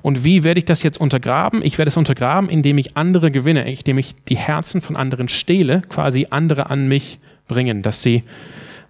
[0.00, 1.60] Und wie werde ich das jetzt untergraben?
[1.62, 5.82] Ich werde es untergraben, indem ich andere gewinne, indem ich die Herzen von anderen stehle,
[5.82, 8.22] quasi andere an mich bringen, dass sie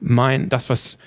[0.01, 0.99] mein, das, was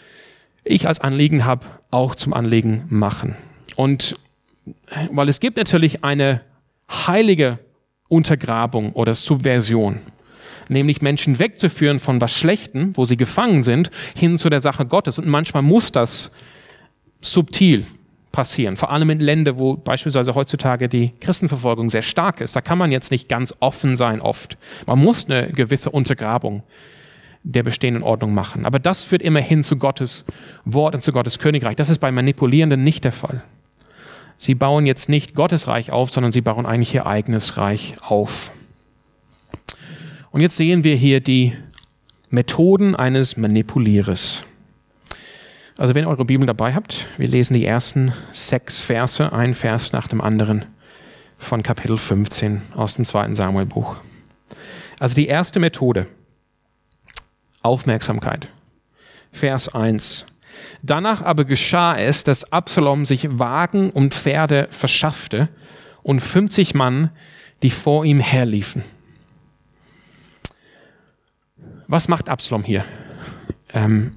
[0.63, 3.35] ich als Anliegen habe, auch zum Anliegen machen.
[3.75, 4.15] Und
[5.11, 6.41] weil es gibt natürlich eine
[6.89, 7.59] heilige
[8.07, 9.99] Untergrabung oder Subversion,
[10.67, 15.19] nämlich Menschen wegzuführen von was Schlechten, wo sie gefangen sind, hin zu der Sache Gottes.
[15.19, 16.31] Und manchmal muss das
[17.21, 17.85] subtil
[18.31, 22.55] passieren, vor allem in Ländern, wo beispielsweise heutzutage die Christenverfolgung sehr stark ist.
[22.55, 24.57] Da kann man jetzt nicht ganz offen sein oft.
[24.85, 26.63] Man muss eine gewisse Untergrabung
[27.51, 28.65] der bestehenden Ordnung machen.
[28.65, 30.25] Aber das führt immer hin zu Gottes
[30.65, 31.75] Wort und zu Gottes Königreich.
[31.75, 33.43] Das ist bei Manipulierenden nicht der Fall.
[34.37, 38.51] Sie bauen jetzt nicht Gottes Reich auf, sondern sie bauen eigentlich ihr eigenes Reich auf.
[40.31, 41.53] Und jetzt sehen wir hier die
[42.29, 44.45] Methoden eines Manipulierers.
[45.77, 49.91] Also wenn ihr eure Bibel dabei habt, wir lesen die ersten sechs Verse, ein Vers
[49.91, 50.65] nach dem anderen
[51.37, 53.95] von Kapitel 15 aus dem zweiten Samuelbuch.
[54.99, 56.05] Also die erste Methode,
[57.61, 58.49] Aufmerksamkeit.
[59.31, 60.25] Vers 1.
[60.81, 65.49] Danach aber geschah es, dass Absalom sich Wagen und Pferde verschaffte
[66.03, 67.11] und 50 Mann,
[67.61, 68.83] die vor ihm herliefen.
[71.87, 72.85] Was macht Absalom hier?
[73.73, 74.15] Ähm,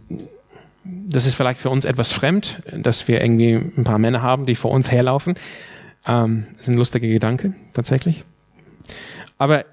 [0.84, 4.54] das ist vielleicht für uns etwas fremd, dass wir irgendwie ein paar Männer haben, die
[4.54, 5.34] vor uns herlaufen.
[6.06, 8.24] Ähm, das ist ein lustiger Gedanke, tatsächlich.
[9.38, 9.64] Aber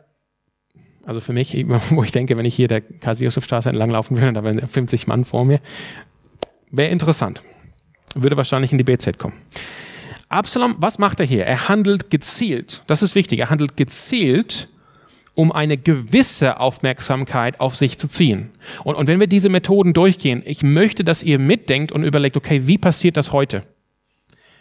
[1.09, 4.65] also für mich, wo ich denke, wenn ich hier der Kasi-Yusuf-Straße entlanglaufen würde, da wären
[4.67, 5.59] 50 Mann vor mir,
[6.71, 7.41] Wäre interessant.
[8.15, 9.35] Würde wahrscheinlich in die BZ kommen.
[10.29, 11.45] Absalom, was macht er hier?
[11.45, 12.83] Er handelt gezielt.
[12.87, 13.39] Das ist wichtig.
[13.39, 14.67] Er handelt gezielt,
[15.33, 18.51] um eine gewisse Aufmerksamkeit auf sich zu ziehen.
[18.83, 22.67] Und, und wenn wir diese Methoden durchgehen, ich möchte, dass ihr mitdenkt und überlegt, okay,
[22.67, 23.63] wie passiert das heute?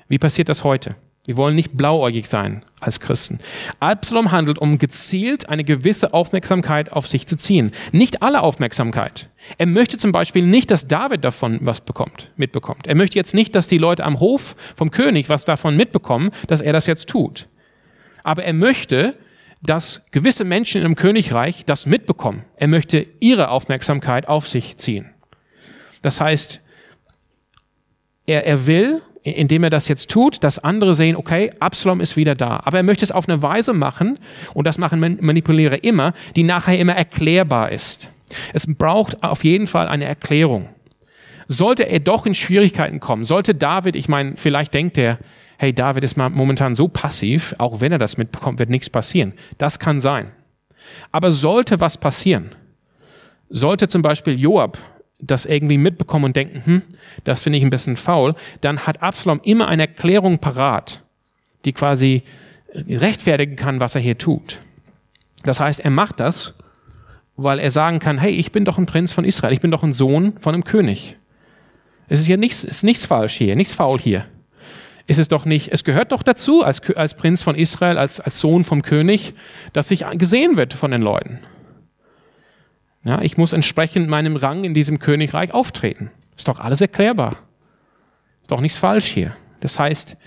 [0.09, 0.95] Wie passiert das heute?
[1.29, 3.39] Wir wollen nicht blauäugig sein als Christen.
[3.81, 7.73] Absalom handelt, um gezielt eine gewisse Aufmerksamkeit auf sich zu ziehen.
[7.93, 9.29] Nicht alle Aufmerksamkeit.
[9.59, 12.87] Er möchte zum Beispiel nicht, dass David davon was bekommt, mitbekommt.
[12.87, 16.63] Er möchte jetzt nicht, dass die Leute am Hof vom König was davon mitbekommen, dass
[16.63, 17.47] er das jetzt tut.
[18.25, 19.15] Aber er möchte,
[19.63, 22.43] dass gewisse Menschen im Königreich das mitbekommen.
[22.57, 25.13] Er möchte ihre Aufmerksamkeit auf sich ziehen.
[26.01, 26.63] Das heißt,
[28.25, 29.03] er, er will
[29.37, 32.61] indem er das jetzt tut, dass andere sehen, okay, Absalom ist wieder da.
[32.65, 34.19] Aber er möchte es auf eine Weise machen,
[34.55, 38.09] und das machen Manipulierer immer, die nachher immer erklärbar ist.
[38.53, 40.69] Es braucht auf jeden Fall eine Erklärung.
[41.49, 45.19] Sollte er doch in Schwierigkeiten kommen, sollte David, ich meine, vielleicht denkt er,
[45.57, 49.33] hey, David ist momentan so passiv, auch wenn er das mitbekommt, wird nichts passieren.
[49.57, 50.31] Das kann sein.
[51.11, 52.51] Aber sollte was passieren,
[53.51, 54.79] sollte zum Beispiel Joab
[55.21, 56.83] das irgendwie mitbekommen und denken, hm,
[57.25, 61.03] das finde ich ein bisschen faul, dann hat Absalom immer eine Erklärung parat,
[61.65, 62.23] die quasi
[62.75, 64.61] rechtfertigen kann, was er hier tut.
[65.43, 66.55] Das heißt, er macht das,
[67.37, 69.83] weil er sagen kann, hey, ich bin doch ein Prinz von Israel, ich bin doch
[69.83, 71.17] ein Sohn von einem König.
[72.09, 74.27] Es ist ja nichts, ist nichts falsch hier, nichts faul hier.
[75.07, 78.41] Ist es doch nicht, es gehört doch dazu, als, als Prinz von Israel, als, als
[78.41, 79.35] Sohn vom König,
[79.73, 81.39] dass ich gesehen wird von den Leuten.
[83.09, 86.11] Ja, ich muss entsprechend meinem Rang in diesem Königreich auftreten.
[86.37, 87.37] Ist doch alles erklärbar.
[88.43, 89.35] Ist doch nichts falsch hier.
[89.61, 90.19] Das heißt,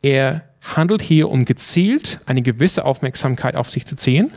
[0.00, 0.44] er
[0.76, 4.30] handelt hier, um gezielt eine gewisse Aufmerksamkeit auf sich zu ziehen.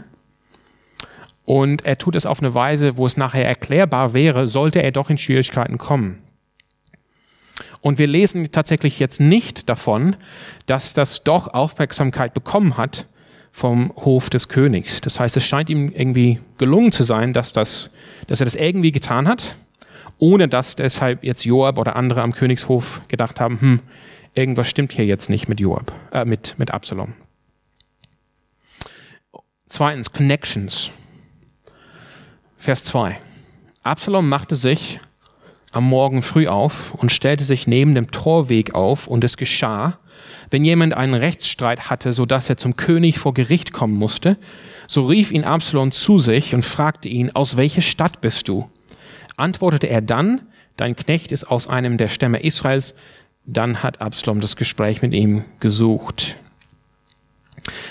[1.46, 5.12] Und er tut es auf eine Weise, wo es nachher erklärbar wäre, sollte er doch
[5.12, 6.18] in Schwierigkeiten kommen.
[7.80, 10.16] Und wir lesen tatsächlich jetzt nicht davon,
[10.66, 13.06] dass das doch Aufmerksamkeit bekommen hat,
[13.56, 15.00] vom Hof des Königs.
[15.00, 17.92] Das heißt, es scheint ihm irgendwie gelungen zu sein, dass, das,
[18.26, 19.54] dass er das irgendwie getan hat,
[20.18, 23.80] ohne dass deshalb jetzt Joab oder andere am Königshof gedacht haben, hm,
[24.34, 27.14] irgendwas stimmt hier jetzt nicht mit Joab, äh, mit, mit Absalom.
[29.68, 30.90] Zweitens, Connections.
[32.58, 33.20] Vers 2.
[33.84, 35.00] Absalom machte sich
[35.72, 40.00] am Morgen früh auf und stellte sich neben dem Torweg auf und es geschah,
[40.54, 44.38] wenn jemand einen Rechtsstreit hatte, so dass er zum König vor Gericht kommen musste,
[44.88, 48.70] so rief ihn Absalom zu sich und fragte ihn, aus welcher Stadt bist du?
[49.36, 50.44] Antwortete er dann,
[50.78, 52.94] dein Knecht ist aus einem der Stämme Israels,
[53.46, 56.36] dann hat Absalom das Gespräch mit ihm gesucht.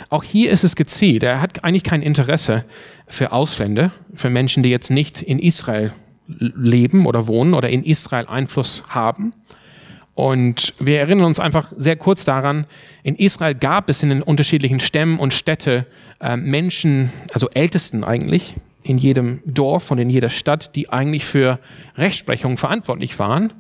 [0.08, 1.22] auch hier ist es gezielt.
[1.22, 2.64] Er hat eigentlich kein Interesse
[3.08, 5.92] für Ausländer, für Menschen, die jetzt nicht in Israel
[6.28, 9.32] leben oder wohnen oder in Israel Einfluss haben.
[10.14, 12.66] Und wir erinnern uns einfach sehr kurz daran,
[13.02, 15.86] in Israel gab es in den unterschiedlichen Stämmen und Städte
[16.20, 21.60] äh, Menschen, also Ältesten eigentlich, in jedem Dorf und in jeder Stadt, die eigentlich für
[21.96, 23.52] Rechtsprechung verantwortlich waren.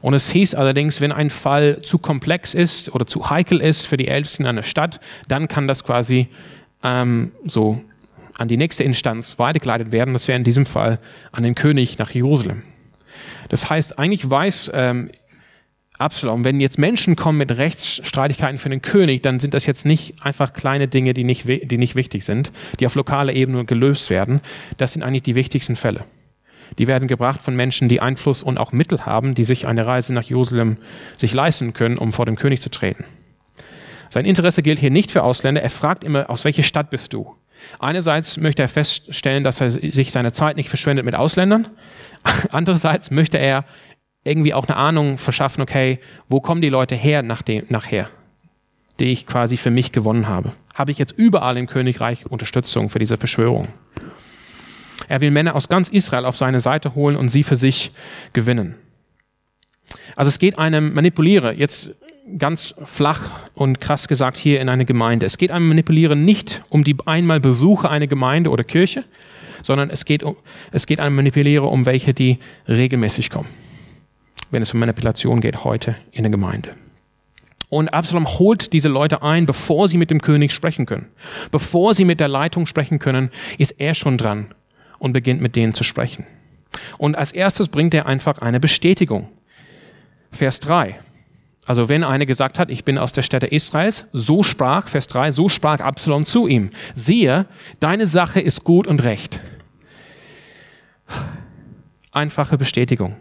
[0.00, 3.96] Und es hieß allerdings, wenn ein Fall zu komplex ist oder zu heikel ist für
[3.96, 6.28] die Ältesten einer Stadt, dann kann das quasi
[6.82, 7.82] ähm, so
[8.38, 10.14] an die nächste Instanz weitergeleitet werden.
[10.14, 10.98] Das wäre in diesem Fall
[11.32, 12.62] an den König nach Jerusalem.
[13.48, 15.10] Das heißt, eigentlich weiß ähm,
[16.00, 20.24] Absalom, wenn jetzt Menschen kommen mit Rechtsstreitigkeiten für den König, dann sind das jetzt nicht
[20.24, 24.40] einfach kleine Dinge, die nicht, die nicht wichtig sind, die auf lokaler Ebene gelöst werden.
[24.78, 26.04] Das sind eigentlich die wichtigsten Fälle.
[26.78, 30.14] Die werden gebracht von Menschen, die Einfluss und auch Mittel haben, die sich eine Reise
[30.14, 30.78] nach Jerusalem
[31.18, 33.04] sich leisten können, um vor dem König zu treten.
[34.08, 35.62] Sein Interesse gilt hier nicht für Ausländer.
[35.62, 37.36] Er fragt immer, aus welcher Stadt bist du?
[37.78, 41.68] Einerseits möchte er feststellen, dass er sich seine Zeit nicht verschwendet mit Ausländern.
[42.50, 43.66] Andererseits möchte er
[44.24, 48.08] irgendwie auch eine Ahnung verschaffen, okay, wo kommen die Leute her nach dem, nachher,
[48.98, 50.52] die ich quasi für mich gewonnen habe?
[50.74, 53.68] Habe ich jetzt überall im Königreich Unterstützung für diese Verschwörung?
[55.08, 57.90] Er will Männer aus ganz Israel auf seine Seite holen und sie für sich
[58.32, 58.76] gewinnen.
[60.14, 61.96] Also es geht einem Manipulierer, jetzt
[62.38, 63.22] ganz flach
[63.54, 65.26] und krass gesagt hier in eine Gemeinde.
[65.26, 69.04] Es geht einem Manipulierer nicht um die einmal Besuche einer Gemeinde oder Kirche,
[69.62, 70.36] sondern es geht, um,
[70.70, 73.48] es geht einem Manipulierer um welche, die regelmäßig kommen
[74.50, 76.74] wenn es um Manipulation geht heute in der Gemeinde.
[77.68, 81.06] Und Absalom holt diese Leute ein, bevor sie mit dem König sprechen können.
[81.52, 84.52] Bevor sie mit der Leitung sprechen können, ist er schon dran
[84.98, 86.26] und beginnt mit denen zu sprechen.
[86.98, 89.28] Und als erstes bringt er einfach eine Bestätigung.
[90.32, 90.98] Vers 3.
[91.66, 95.30] Also wenn einer gesagt hat, ich bin aus der Städte Israels, so sprach, Vers 3,
[95.30, 96.70] so sprach Absalom zu ihm.
[96.94, 97.46] Siehe,
[97.78, 99.38] deine Sache ist gut und recht.
[102.10, 103.14] Einfache Bestätigung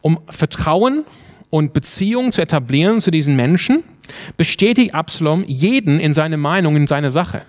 [0.00, 1.04] um Vertrauen
[1.50, 3.84] und Beziehung zu etablieren zu diesen Menschen,
[4.36, 7.42] bestätigt Absalom jeden in seine Meinung, in seine Sache.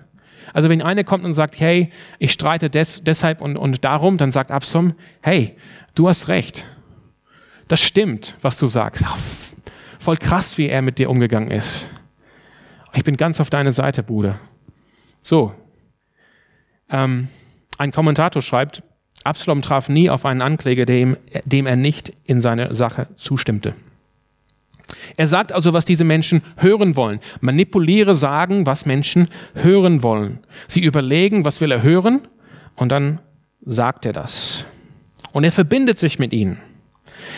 [0.52, 4.32] Also wenn einer kommt und sagt, hey, ich streite des, deshalb und, und darum, dann
[4.32, 5.56] sagt Absalom, hey,
[5.94, 6.64] du hast recht.
[7.68, 9.06] Das stimmt, was du sagst.
[9.98, 11.90] Voll krass, wie er mit dir umgegangen ist.
[12.94, 14.38] Ich bin ganz auf deiner Seite, Bruder.
[15.20, 15.52] So.
[16.88, 17.28] Ähm,
[17.76, 18.82] ein Kommentator schreibt,
[19.26, 23.74] Absalom traf nie auf einen Ankläger, dem, dem er nicht in seine Sache zustimmte.
[25.16, 27.20] Er sagt also, was diese Menschen hören wollen.
[27.40, 30.38] Manipuliere sagen, was Menschen hören wollen.
[30.68, 32.28] Sie überlegen, was will er hören,
[32.76, 33.20] und dann
[33.64, 34.64] sagt er das.
[35.32, 36.58] Und er verbindet sich mit ihnen.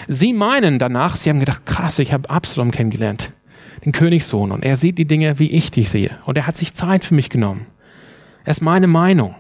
[0.09, 3.33] Sie meinen danach, sie haben gedacht, krass, ich habe Absalom kennengelernt,
[3.85, 6.19] den Königssohn, und er sieht die Dinge, wie ich die sehe.
[6.27, 7.67] Und er hat sich Zeit für mich genommen.
[8.45, 9.35] Er ist meine Meinung.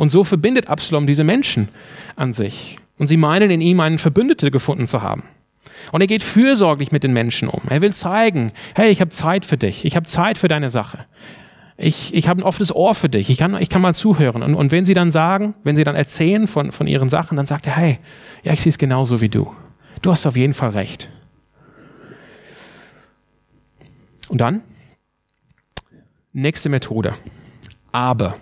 [0.00, 1.68] Und so verbindet Absalom diese Menschen
[2.16, 2.76] an sich.
[2.96, 5.24] Und sie meinen in ihm einen Verbündete gefunden zu haben.
[5.92, 7.60] Und er geht fürsorglich mit den Menschen um.
[7.68, 11.04] Er will zeigen, hey, ich habe Zeit für dich, ich habe Zeit für deine Sache.
[11.76, 14.42] Ich, ich habe ein offenes Ohr für dich, ich kann, ich kann mal zuhören.
[14.42, 17.44] Und, und wenn sie dann sagen, wenn sie dann erzählen von, von ihren Sachen, dann
[17.44, 17.98] sagt er, hey,
[18.42, 19.52] ja, ich sehe es genauso wie du.
[20.00, 21.10] Du hast auf jeden Fall recht.
[24.30, 24.62] Und dann,
[26.32, 27.12] nächste Methode.
[27.92, 28.36] Aber.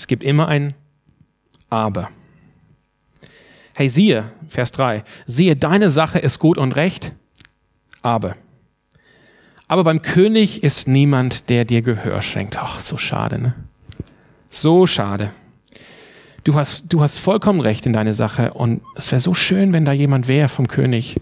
[0.00, 0.72] Es gibt immer ein
[1.68, 2.08] Aber.
[3.74, 7.12] Hey, siehe, Vers 3, siehe, deine Sache ist gut und recht,
[8.00, 8.34] aber.
[9.68, 12.56] Aber beim König ist niemand, der dir Gehör schenkt.
[12.58, 13.54] Ach, so schade, ne?
[14.48, 15.32] So schade.
[16.44, 19.84] Du hast, du hast vollkommen recht in deine Sache und es wäre so schön, wenn
[19.84, 21.16] da jemand wäre vom König,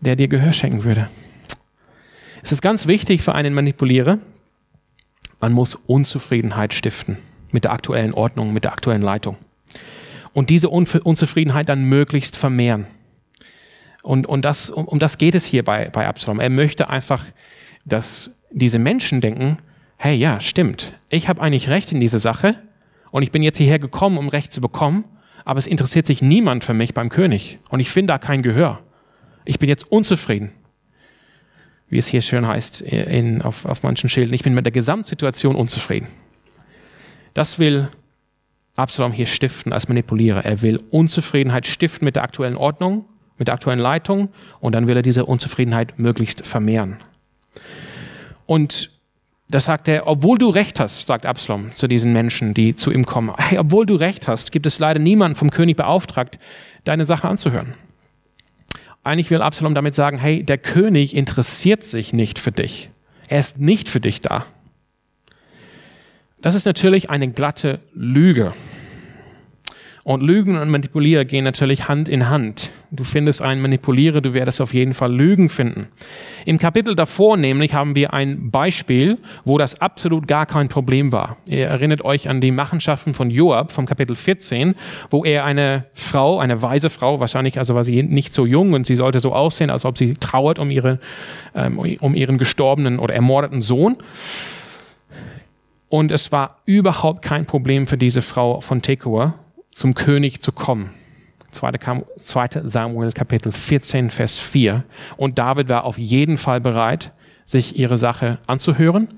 [0.00, 1.08] der dir Gehör schenken würde.
[2.42, 4.18] Es ist ganz wichtig für einen Manipulierer,
[5.40, 7.16] man muss Unzufriedenheit stiften
[7.52, 9.36] mit der aktuellen Ordnung, mit der aktuellen Leitung.
[10.32, 12.86] Und diese Unzufriedenheit dann möglichst vermehren.
[14.02, 16.40] Und, und das, um, um das geht es hier bei, bei Absalom.
[16.40, 17.24] Er möchte einfach,
[17.84, 19.58] dass diese Menschen denken,
[19.96, 22.56] hey, ja, stimmt, ich habe eigentlich Recht in dieser Sache
[23.10, 25.04] und ich bin jetzt hierher gekommen, um Recht zu bekommen,
[25.44, 28.80] aber es interessiert sich niemand für mich beim König und ich finde da kein Gehör.
[29.44, 30.50] Ich bin jetzt unzufrieden,
[31.88, 34.34] wie es hier schön heißt in, auf, auf manchen Schilden.
[34.34, 36.08] Ich bin mit der Gesamtsituation unzufrieden.
[37.34, 37.88] Das will
[38.76, 40.44] Absalom hier stiften als Manipulierer.
[40.44, 43.04] Er will Unzufriedenheit stiften mit der aktuellen Ordnung,
[43.36, 44.28] mit der aktuellen Leitung
[44.60, 47.02] und dann will er diese Unzufriedenheit möglichst vermehren.
[48.46, 48.90] Und
[49.48, 53.04] das sagt er, obwohl du recht hast, sagt Absalom zu diesen Menschen, die zu ihm
[53.04, 53.34] kommen.
[53.36, 56.38] Hey, obwohl du recht hast, gibt es leider niemanden vom König beauftragt,
[56.84, 57.74] deine Sache anzuhören.
[59.04, 62.88] Eigentlich will Absalom damit sagen, hey, der König interessiert sich nicht für dich.
[63.28, 64.46] Er ist nicht für dich da.
[66.42, 68.52] Das ist natürlich eine glatte Lüge.
[70.04, 72.70] Und Lügen und Manipulierer gehen natürlich Hand in Hand.
[72.90, 75.86] Du findest einen Manipulierer, du werdest auf jeden Fall Lügen finden.
[76.44, 81.36] Im Kapitel davor nämlich haben wir ein Beispiel, wo das absolut gar kein Problem war.
[81.46, 84.74] Ihr erinnert euch an die Machenschaften von Joab vom Kapitel 14,
[85.10, 88.84] wo er eine Frau, eine weise Frau, wahrscheinlich also war sie nicht so jung und
[88.84, 90.98] sie sollte so aussehen, als ob sie trauert um, ihre,
[91.54, 93.98] ähm, um ihren gestorbenen oder ermordeten Sohn.
[95.92, 99.34] Und es war überhaupt kein Problem für diese Frau von Tekoa,
[99.70, 100.88] zum König zu kommen.
[101.50, 102.62] 2.
[102.64, 104.84] Samuel Kapitel 14, Vers 4.
[105.18, 107.12] Und David war auf jeden Fall bereit,
[107.44, 109.08] sich ihre Sache anzuhören.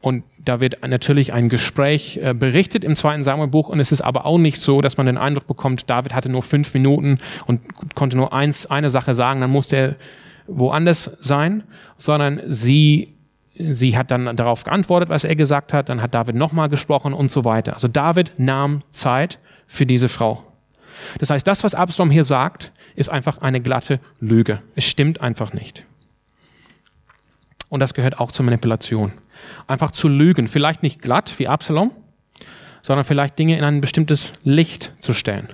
[0.00, 3.22] Und da wird natürlich ein Gespräch äh, berichtet im 2.
[3.22, 3.68] Samuel Buch.
[3.68, 6.42] Und es ist aber auch nicht so, dass man den Eindruck bekommt, David hatte nur
[6.42, 7.60] fünf Minuten und
[7.94, 9.94] konnte nur eins, eine Sache sagen, dann musste er
[10.48, 11.62] woanders sein,
[11.96, 13.13] sondern sie
[13.56, 17.30] sie hat dann darauf geantwortet, was er gesagt hat, dann hat David nochmal gesprochen und
[17.30, 17.74] so weiter.
[17.74, 20.42] Also David nahm Zeit für diese Frau.
[21.18, 24.60] Das heißt, das, was Absalom hier sagt, ist einfach eine glatte Lüge.
[24.74, 25.84] Es stimmt einfach nicht.
[27.68, 29.12] Und das gehört auch zur Manipulation.
[29.66, 31.90] Einfach zu lügen, vielleicht nicht glatt wie Absalom,
[32.82, 35.48] sondern vielleicht Dinge in ein bestimmtes Licht zu stellen.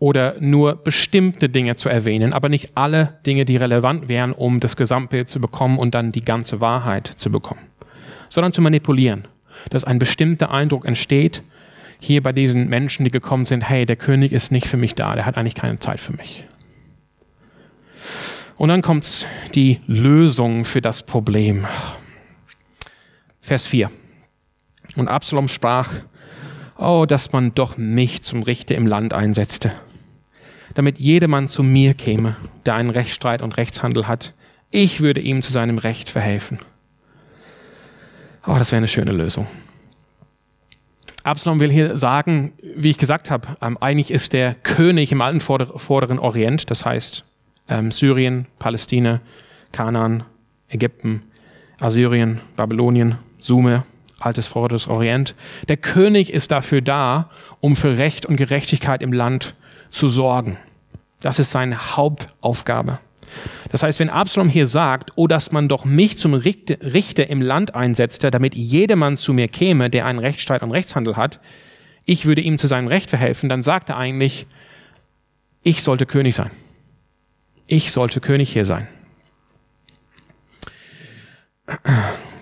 [0.00, 4.74] Oder nur bestimmte Dinge zu erwähnen, aber nicht alle Dinge, die relevant wären, um das
[4.74, 7.60] Gesamtbild zu bekommen und dann die ganze Wahrheit zu bekommen.
[8.28, 9.28] Sondern zu manipulieren,
[9.68, 11.42] dass ein bestimmter Eindruck entsteht,
[12.00, 15.14] hier bei diesen Menschen, die gekommen sind, hey, der König ist nicht für mich da,
[15.14, 16.44] der hat eigentlich keine Zeit für mich.
[18.56, 21.66] Und dann kommt die Lösung für das Problem.
[23.40, 23.90] Vers 4.
[24.96, 25.90] Und Absalom sprach,
[26.76, 29.72] oh, dass man doch mich zum Richter im Land einsetzte,
[30.74, 34.34] damit jedermann zu mir käme, der einen Rechtsstreit und Rechtshandel hat.
[34.70, 36.58] Ich würde ihm zu seinem Recht verhelfen.
[38.46, 39.46] Oh, das wäre eine schöne Lösung.
[41.22, 45.40] Absalom will hier sagen, wie ich gesagt habe, ähm, eigentlich ist der König im alten
[45.40, 47.24] Vorder Vorderen Orient, das heißt
[47.68, 49.20] ähm, Syrien, Palästina,
[49.72, 50.24] Kanaan,
[50.68, 51.24] Ägypten,
[51.78, 53.84] Assyrien, Babylonien, Sumer,
[54.18, 55.34] altes Vorderes Orient.
[55.68, 59.54] Der König ist dafür da, um für Recht und Gerechtigkeit im Land
[59.90, 60.56] zu sorgen.
[61.20, 62.98] Das ist seine Hauptaufgabe.
[63.70, 67.74] Das heißt, wenn Absalom hier sagt, oh, dass man doch mich zum Richter im Land
[67.74, 71.40] einsetzte, damit jedermann zu mir käme, der einen Rechtsstreit und Rechtshandel hat,
[72.04, 74.46] ich würde ihm zu seinem Recht verhelfen, dann sagt er eigentlich,
[75.62, 76.50] ich sollte König sein.
[77.66, 78.88] Ich sollte König hier sein.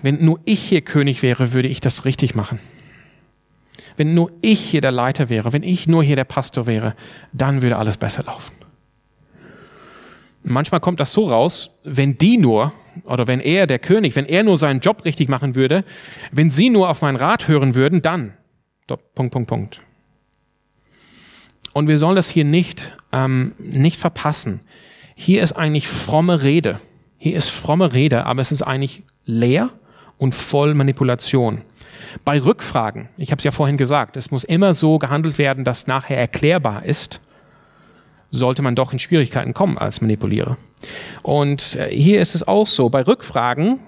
[0.01, 2.59] Wenn nur ich hier König wäre, würde ich das richtig machen.
[3.99, 6.95] Wenn nur ich hier der Leiter wäre, wenn ich nur hier der Pastor wäre,
[7.33, 8.53] dann würde alles besser laufen.
[10.41, 12.71] Manchmal kommt das so raus, wenn die nur,
[13.03, 15.83] oder wenn er, der König, wenn er nur seinen Job richtig machen würde,
[16.31, 18.37] wenn sie nur auf meinen Rat hören würden, dann.
[18.87, 19.81] Punkt, Punkt, Punkt.
[21.73, 24.61] Und wir sollen das hier nicht, ähm, nicht verpassen.
[25.13, 26.79] Hier ist eigentlich fromme Rede.
[27.17, 29.71] Hier ist fromme Rede, aber es ist eigentlich leer
[30.17, 31.63] und voll Manipulation.
[32.25, 35.87] Bei Rückfragen, ich habe es ja vorhin gesagt, es muss immer so gehandelt werden, dass
[35.87, 37.19] nachher erklärbar ist
[38.31, 40.57] sollte man doch in Schwierigkeiten kommen als Manipulierer.
[41.23, 43.79] Und äh, hier ist es auch so, bei Rückfragen,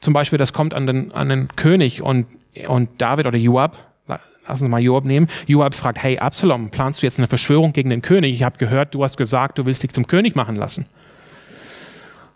[0.00, 2.26] zum Beispiel, das kommt an den, an den König und,
[2.66, 5.28] und David oder Joab, lass uns mal Joab nehmen.
[5.46, 8.34] Joab fragt, hey Absalom, planst du jetzt eine Verschwörung gegen den König?
[8.34, 10.86] Ich habe gehört, du hast gesagt, du willst dich zum König machen lassen.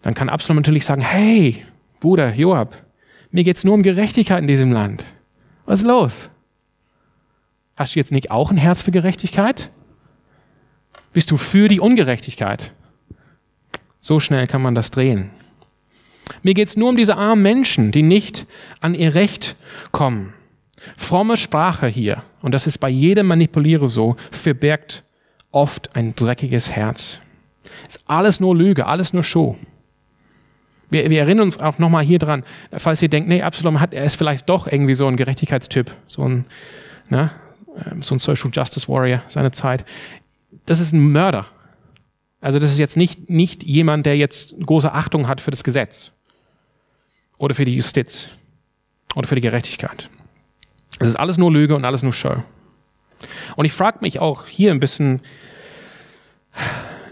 [0.03, 1.65] Dann kann Absalom natürlich sagen, hey,
[2.01, 2.77] Bruder Joab,
[3.35, 5.05] mir geht's nur um Gerechtigkeit in diesem Land.
[5.67, 6.31] Was ist los?
[7.77, 9.71] Hast du jetzt nicht auch ein Herz für Gerechtigkeit?
[11.13, 12.73] Bist du für die Ungerechtigkeit?
[14.01, 15.31] So schnell kann man das drehen.
[16.45, 18.47] Mir geht es nur um diese armen Menschen, die nicht
[18.81, 19.57] an ihr Recht
[19.91, 20.33] kommen.
[20.97, 25.03] Fromme Sprache hier, und das ist bei jedem Manipulierer so, verbirgt
[25.51, 27.19] oft ein dreckiges Herz.
[27.89, 29.57] Ist alles nur Lüge, alles nur Show.
[30.91, 34.05] Wir, wir erinnern uns auch nochmal hier dran, falls ihr denkt, nee, Absalom hat, er
[34.05, 36.45] ist vielleicht doch irgendwie so ein Gerechtigkeitstyp, so ein,
[37.09, 37.31] ne,
[37.91, 39.85] ähm, so ein Social Justice Warrior seiner Zeit
[40.67, 41.47] das ist ein Mörder.
[42.41, 46.13] Also das ist jetzt nicht, nicht jemand, der jetzt große Achtung hat für das Gesetz
[47.39, 48.31] oder für die Justiz
[49.15, 50.11] oder für die Gerechtigkeit.
[50.99, 52.43] Es ist alles nur Lüge und alles nur Show.
[53.57, 55.21] Und ich frage mich auch hier ein bisschen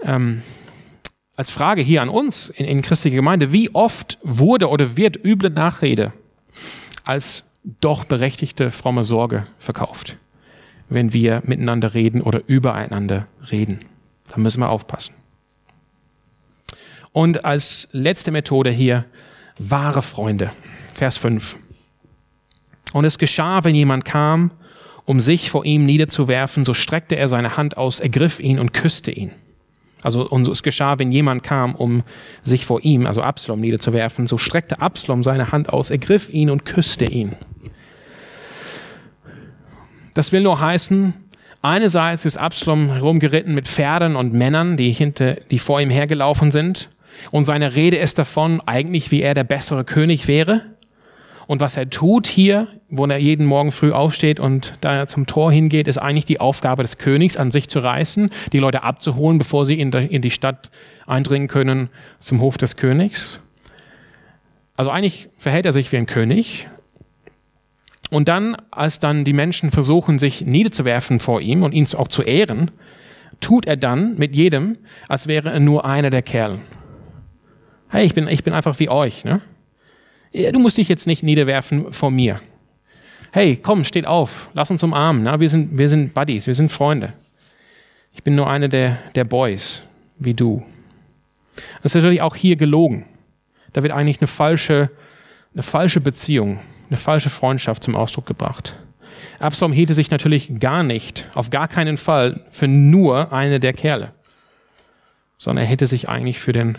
[0.05, 0.43] ähm,
[1.43, 5.51] als Frage hier an uns in, in christlicher Gemeinde, wie oft wurde oder wird üble
[5.51, 6.13] Nachrede
[7.05, 10.17] als doch berechtigte fromme Sorge verkauft?
[10.95, 13.81] wenn wir miteinander reden oder übereinander reden.
[14.29, 15.15] Da müssen wir aufpassen.
[17.13, 19.05] Und als letzte Methode hier,
[19.59, 20.51] wahre Freunde.
[20.95, 21.57] Vers 5.
[22.93, 24.51] Und es geschah, wenn jemand kam,
[25.05, 29.11] um sich vor ihm niederzuwerfen, so streckte er seine Hand aus, ergriff ihn und küsste
[29.11, 29.33] ihn.
[30.03, 32.03] Also und es geschah, wenn jemand kam, um
[32.43, 36.65] sich vor ihm, also Absalom, niederzuwerfen, so streckte Absalom seine Hand aus, ergriff ihn und
[36.65, 37.33] küsste ihn.
[40.15, 41.15] Das will nur heißen,
[41.63, 46.91] einerseits ist Absalom herumgeritten mit Pferden und Männern, die, hinter, die vor ihm hergelaufen sind.
[47.31, 50.63] Und seine Rede ist davon, eigentlich wie er der bessere König wäre.
[51.47, 55.51] Und was er tut hier, wo er jeden Morgen früh aufsteht und da zum Tor
[55.51, 59.65] hingeht, ist eigentlich die Aufgabe des Königs, an sich zu reißen, die Leute abzuholen, bevor
[59.65, 60.71] sie in die Stadt
[61.07, 61.89] eindringen können
[62.21, 63.41] zum Hof des Königs.
[64.77, 66.69] Also eigentlich verhält er sich wie ein König.
[68.11, 72.21] Und dann, als dann die Menschen versuchen, sich niederzuwerfen vor ihm und ihn auch zu
[72.21, 72.71] ehren,
[73.41, 74.77] tut er dann mit jedem,
[75.09, 76.61] als wäre er nur einer der Kerlen.
[77.89, 79.25] Hey, ich bin, ich bin einfach wie euch.
[79.25, 79.41] Ne?
[80.35, 82.39] Du musst dich jetzt nicht niederwerfen vor mir.
[83.35, 85.23] Hey, komm, steht auf, lass uns umarmen.
[85.23, 87.15] Na, wir, sind, wir sind Buddies, wir sind Freunde.
[88.13, 89.81] Ich bin nur einer der, der Boys,
[90.19, 90.63] wie du.
[91.83, 93.07] Das ist natürlich auch hier gelogen.
[93.73, 94.91] Da wird eigentlich eine falsche,
[95.55, 96.61] eine falsche Beziehung,
[96.91, 98.75] eine falsche Freundschaft zum Ausdruck gebracht.
[99.39, 104.13] Absalom hielte sich natürlich gar nicht, auf gar keinen Fall, für nur eine der Kerle,
[105.39, 106.77] sondern er hätte sich eigentlich für den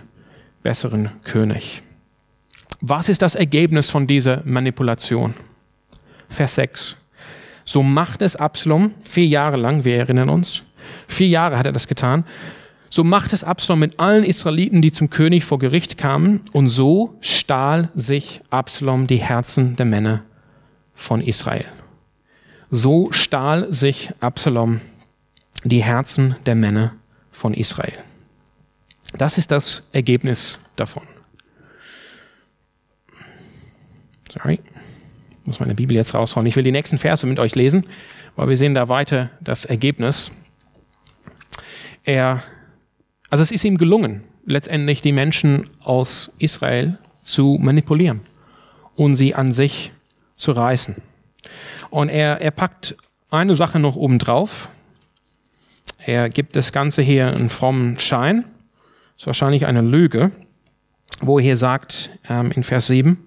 [0.62, 1.82] besseren König.
[2.80, 5.34] Was ist das Ergebnis von dieser Manipulation?
[6.34, 6.98] Vers 6.
[7.64, 10.64] So macht es Absalom vier Jahre lang, wir erinnern uns.
[11.08, 12.26] Vier Jahre hat er das getan.
[12.90, 16.42] So macht es Absalom mit allen Israeliten, die zum König vor Gericht kamen.
[16.52, 20.24] Und so stahl sich Absalom die Herzen der Männer
[20.94, 21.66] von Israel.
[22.70, 24.82] So stahl sich Absalom
[25.64, 26.94] die Herzen der Männer
[27.32, 27.98] von Israel.
[29.18, 31.04] Das ist das Ergebnis davon.
[34.32, 34.60] Sorry.
[35.46, 36.46] Muss meine Bibel jetzt raushauen.
[36.46, 37.86] Ich will die nächsten Verse mit euch lesen,
[38.36, 40.32] weil wir sehen da weiter das Ergebnis.
[42.04, 42.42] Er,
[43.30, 48.22] also es ist ihm gelungen, letztendlich die Menschen aus Israel zu manipulieren
[48.96, 49.92] und sie an sich
[50.36, 50.96] zu reißen.
[51.90, 52.96] Und er, er packt
[53.30, 54.70] eine Sache noch oben drauf.
[55.98, 58.46] Er gibt das Ganze hier einen frommen Schein.
[59.14, 60.32] Das ist wahrscheinlich eine Lüge,
[61.22, 63.18] wo er hier sagt ähm, in Vers 7,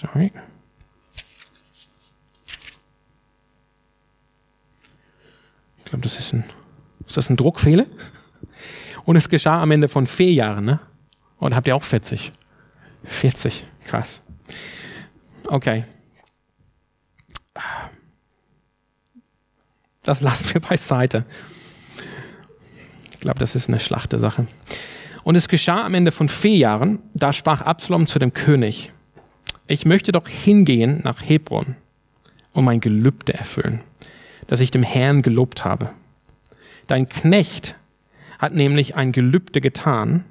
[0.00, 0.32] Sorry.
[5.78, 6.44] Ich glaube, das ist ein,
[7.06, 7.84] ist das ein Druckfehler?
[9.04, 10.80] Und es geschah am Ende von vier Jahren, ne?
[11.38, 12.32] Und habt ihr auch 40?
[13.04, 14.22] 40, krass.
[15.48, 15.84] Okay.
[20.02, 21.26] Das lassen wir beiseite.
[23.12, 24.46] Ich glaube, das ist eine schlachte Sache.
[25.24, 28.92] Und es geschah am Ende von vier Jahren, da sprach Absalom zu dem König,
[29.70, 31.76] ich möchte doch hingehen nach Hebron
[32.52, 33.80] und mein Gelübde erfüllen,
[34.48, 35.90] das ich dem Herrn gelobt habe.
[36.88, 37.76] Dein Knecht
[38.40, 40.24] hat nämlich ein Gelübde getan,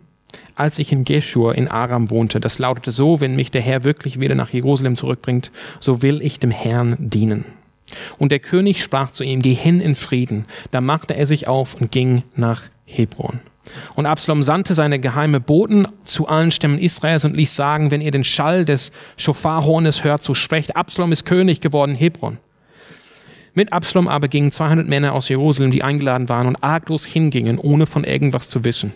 [0.55, 2.41] als ich in Geshur in Aram wohnte.
[2.41, 6.39] Das lautete so, wenn mich der Herr wirklich wieder nach Jerusalem zurückbringt, so will ich
[6.39, 7.45] dem Herrn dienen.
[8.17, 10.45] Und der König sprach zu ihm, geh hin in Frieden.
[10.71, 13.39] Da machte er sich auf und ging nach Hebron.
[13.95, 18.11] Und Absalom sandte seine geheime Boten zu allen Stämmen Israels und ließ sagen, wenn ihr
[18.11, 22.37] den Schall des Schofarhornes hört, so sprecht, Absalom ist König geworden, Hebron.
[23.53, 27.85] Mit Absalom aber gingen 200 Männer aus Jerusalem, die eingeladen waren und arglos hingingen, ohne
[27.85, 28.93] von irgendwas zu wissen.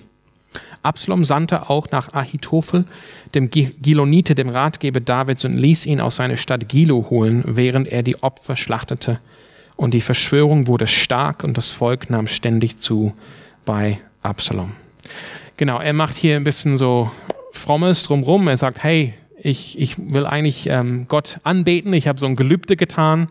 [0.84, 2.86] Absalom sandte auch nach Ahitophel,
[3.34, 8.03] dem Gilonite, dem Ratgeber Davids, und ließ ihn aus seiner Stadt Gilo holen, während er
[8.03, 9.19] die Opfer schlachtete.
[9.75, 13.13] Und die Verschwörung wurde stark und das Volk nahm ständig zu
[13.65, 14.73] bei Absalom.
[15.57, 17.09] Genau, er macht hier ein bisschen so
[17.53, 18.47] frommes drumrum.
[18.47, 22.75] Er sagt, hey, ich, ich will eigentlich ähm, Gott anbeten, ich habe so ein Gelübde
[22.75, 23.29] getan.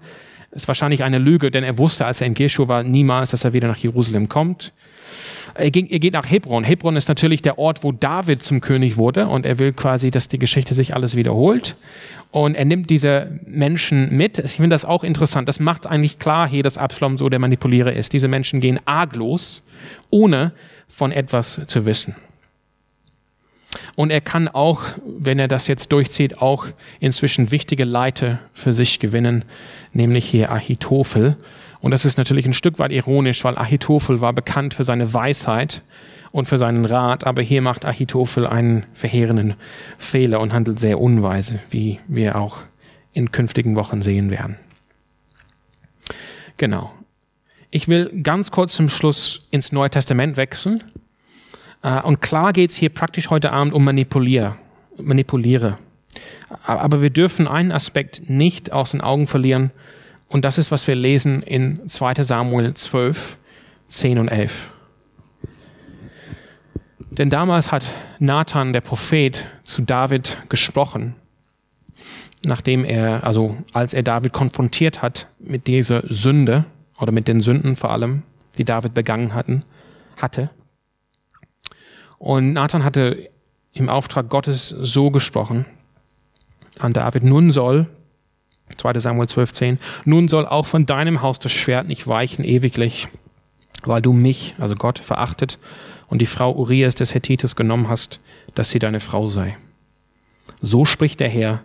[0.51, 3.55] Ist wahrscheinlich eine Lüge, denn er wusste, als er in Geshur war, niemals, dass er
[3.55, 4.73] wieder nach Jerusalem kommt.
[5.55, 6.65] Er, ging, er geht nach Hebron.
[6.65, 10.29] Hebron ist natürlich der Ort, wo David zum König wurde und er will quasi, dass
[10.29, 11.77] die Geschichte sich alles wiederholt.
[12.31, 14.39] Und er nimmt diese Menschen mit.
[14.39, 15.49] Ich finde das auch interessant.
[15.49, 18.15] Das macht eigentlich klar hier, dass Absalom so der Manipulierer ist.
[18.15, 19.63] Diese Menschen gehen arglos,
[20.09, 20.53] ohne
[20.89, 22.15] von etwas zu wissen.
[23.95, 26.67] Und er kann auch, wenn er das jetzt durchzieht, auch
[27.01, 29.45] inzwischen wichtige Leiter für sich gewinnen,
[29.93, 31.37] nämlich hier Ahitophel.
[31.83, 35.83] Und das ist natürlich ein Stück weit ironisch, weil Ahitophel war bekannt für seine Weisheit
[36.31, 39.55] und für seinen Rat, aber hier macht Ahitophel einen verheerenden
[39.99, 42.59] Fehler und handelt sehr unweise, wie wir auch
[43.13, 44.57] in künftigen Wochen sehen werden.
[46.57, 46.93] Genau.
[47.73, 50.85] Ich will ganz kurz zum Schluss ins Neue Testament wechseln.
[51.83, 54.57] Äh, und klar geht's hier praktisch heute Abend um Manipulier,
[54.99, 55.79] Manipuliere.
[56.65, 59.73] Aber wir dürfen einen Aspekt nicht aus den Augen verlieren.
[60.33, 63.37] Und das ist, was wir lesen in 2 Samuel 12,
[63.89, 64.71] 10 und 11.
[67.11, 67.85] Denn damals hat
[68.19, 71.15] Nathan, der Prophet, zu David gesprochen,
[72.47, 76.65] nachdem er, also als er David konfrontiert hat mit dieser Sünde
[76.99, 78.23] oder mit den Sünden vor allem,
[78.57, 79.67] die David begangen hatten,
[80.17, 80.49] hatte.
[82.17, 83.29] Und Nathan hatte
[83.75, 85.67] im Auftrag Gottes so gesprochen
[86.79, 87.87] an David, nun soll,
[88.77, 93.09] 2 Samuel 12,10, nun soll auch von deinem Haus das Schwert nicht weichen ewiglich,
[93.85, 95.59] weil du mich, also Gott, verachtet
[96.09, 98.21] und die Frau Urias des Hethites genommen hast,
[98.55, 99.57] dass sie deine Frau sei.
[100.61, 101.63] So spricht der Herr,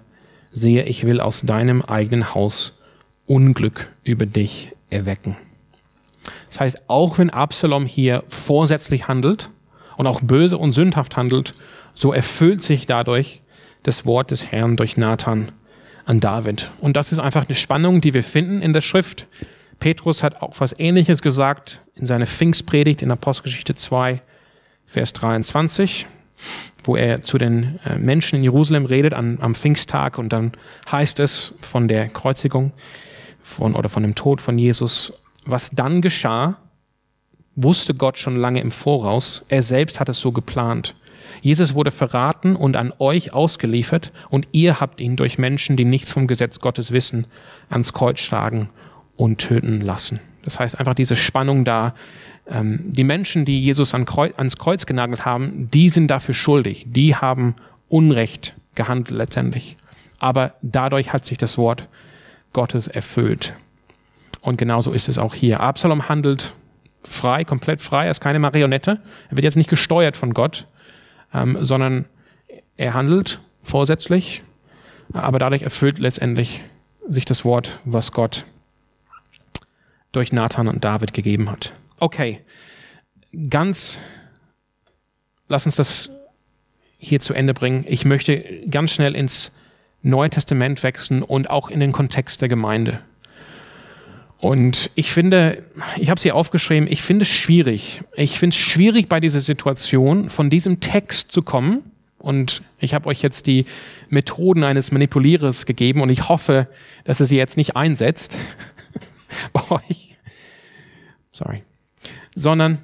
[0.52, 2.80] sehe, ich will aus deinem eigenen Haus
[3.26, 5.36] Unglück über dich erwecken.
[6.50, 9.50] Das heißt, auch wenn Absalom hier vorsätzlich handelt
[9.98, 11.54] und auch böse und sündhaft handelt,
[11.94, 13.42] so erfüllt sich dadurch
[13.84, 15.50] das Wort des Herrn durch Nathan
[16.08, 16.70] an David.
[16.80, 19.28] Und das ist einfach eine Spannung, die wir finden in der Schrift.
[19.80, 24.22] Petrus hat auch was Ähnliches gesagt in seiner Pfingstpredigt in Apostelgeschichte 2,
[24.86, 26.08] Vers 23,
[26.86, 30.54] wo er zu den äh, Menschen in Jerusalem redet an, am Pfingsttag und dann
[30.92, 32.72] heißt es von der Kreuzigung
[33.44, 35.14] von, oder von dem Tod von Jesus,
[35.46, 36.58] was dann geschah,
[37.56, 39.44] wusste Gott schon lange im Voraus.
[39.50, 40.96] Er selbst hat es so geplant.
[41.42, 46.12] Jesus wurde verraten und an euch ausgeliefert und ihr habt ihn durch Menschen, die nichts
[46.12, 47.26] vom Gesetz Gottes wissen,
[47.70, 48.70] ans Kreuz schlagen
[49.16, 50.20] und töten lassen.
[50.44, 51.94] Das heißt einfach diese Spannung da,
[52.50, 56.86] ähm, die Menschen, die Jesus ans Kreuz genagelt haben, die sind dafür schuldig.
[56.88, 57.56] Die haben
[57.90, 59.76] Unrecht gehandelt letztendlich.
[60.20, 61.88] Aber dadurch hat sich das Wort
[62.54, 63.54] Gottes erfüllt.
[64.42, 65.60] Und genauso ist es auch hier.
[65.60, 66.54] Absalom handelt
[67.04, 69.00] frei, komplett frei, er ist keine Marionette.
[69.30, 70.68] Er wird jetzt nicht gesteuert von Gott,
[71.38, 72.06] ähm, sondern
[72.76, 74.44] er handelt vorsätzlich,
[75.14, 76.62] aber dadurch erfüllt letztendlich
[77.08, 78.46] sich das Wort, was Gott
[80.12, 81.74] durch Nathan und David gegeben hat.
[82.00, 82.42] Okay,
[83.50, 84.00] ganz,
[85.48, 86.10] lass uns das
[86.98, 87.86] hier zu Ende bringen.
[87.88, 89.52] Ich möchte ganz schnell ins
[90.02, 93.02] Neue Testament wechseln und auch in den Kontext der Gemeinde.
[94.40, 95.64] Und ich finde,
[95.98, 98.02] ich habe sie aufgeschrieben, ich finde es schwierig.
[98.16, 101.92] Ich finde es schwierig bei dieser Situation, von diesem Text zu kommen.
[102.20, 103.66] Und ich habe euch jetzt die
[104.10, 106.68] Methoden eines Manipulierers gegeben und ich hoffe,
[107.04, 108.38] dass er sie jetzt nicht einsetzt
[109.54, 110.16] bei euch.
[111.32, 111.64] Sorry
[112.38, 112.78] sondern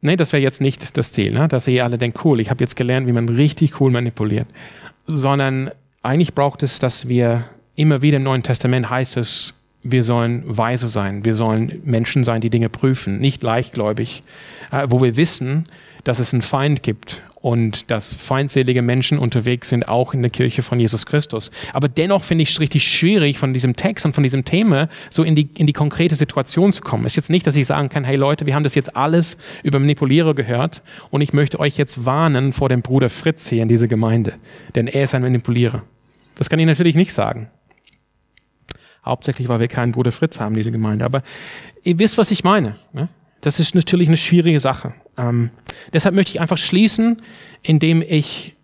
[0.00, 1.46] nee, das wäre jetzt nicht das Ziel, ne?
[1.48, 4.48] dass ihr alle denkt, cool, ich habe jetzt gelernt, wie man richtig cool manipuliert,
[5.06, 5.70] sondern
[6.02, 7.44] eigentlich braucht es, dass wir
[7.76, 12.40] immer wieder im Neuen Testament heißt es, wir sollen weise sein, wir sollen Menschen sein,
[12.40, 14.22] die Dinge prüfen, nicht leichtgläubig,
[14.70, 15.64] äh, wo wir wissen,
[16.04, 20.62] dass es einen Feind gibt und dass feindselige Menschen unterwegs sind, auch in der Kirche
[20.62, 21.50] von Jesus Christus.
[21.72, 25.22] Aber dennoch finde ich es richtig schwierig, von diesem Text und von diesem Thema so
[25.22, 27.06] in die, in die konkrete Situation zu kommen.
[27.06, 29.38] Es ist jetzt nicht, dass ich sagen kann, hey Leute, wir haben das jetzt alles
[29.62, 33.68] über Manipulierer gehört und ich möchte euch jetzt warnen vor dem Bruder Fritz hier in
[33.68, 34.34] dieser Gemeinde,
[34.74, 35.82] denn er ist ein Manipulierer.
[36.36, 37.50] Das kann ich natürlich nicht sagen.
[39.10, 41.04] Hauptsächlich, weil wir keinen Bruder Fritz haben, diese Gemeinde.
[41.04, 41.22] Aber
[41.82, 42.76] ihr wisst, was ich meine.
[42.92, 43.08] Ne?
[43.40, 44.94] Das ist natürlich eine schwierige Sache.
[45.18, 45.50] Ähm,
[45.92, 47.20] deshalb möchte ich einfach schließen,
[47.62, 48.54] indem ich,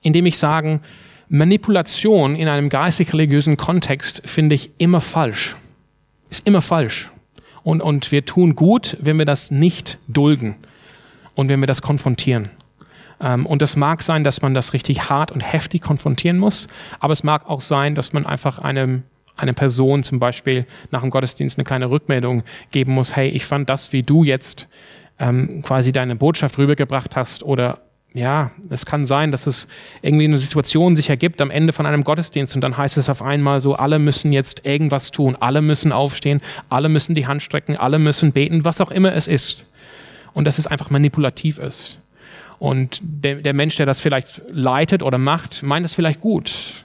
[0.00, 0.80] indem ich sagen,
[1.28, 5.56] Manipulation in einem geistig-religiösen Kontext finde ich immer falsch.
[6.30, 7.10] Ist immer falsch.
[7.62, 10.56] Und, und wir tun gut, wenn wir das nicht dulden
[11.34, 12.48] und wenn wir das konfrontieren.
[13.20, 16.66] Ähm, und es mag sein, dass man das richtig hart und heftig konfrontieren muss,
[16.98, 19.02] aber es mag auch sein, dass man einfach einem
[19.40, 23.68] eine Person zum Beispiel nach dem Gottesdienst eine kleine Rückmeldung geben muss, hey, ich fand
[23.68, 24.68] das, wie du jetzt
[25.18, 27.78] ähm, quasi deine Botschaft rübergebracht hast oder
[28.12, 29.68] ja, es kann sein, dass es
[30.02, 33.22] irgendwie eine Situation sich ergibt am Ende von einem Gottesdienst und dann heißt es auf
[33.22, 37.76] einmal so, alle müssen jetzt irgendwas tun, alle müssen aufstehen, alle müssen die Hand strecken,
[37.76, 39.66] alle müssen beten, was auch immer es ist.
[40.32, 41.98] Und dass es einfach manipulativ ist.
[42.58, 46.84] Und der, der Mensch, der das vielleicht leitet oder macht, meint es vielleicht gut.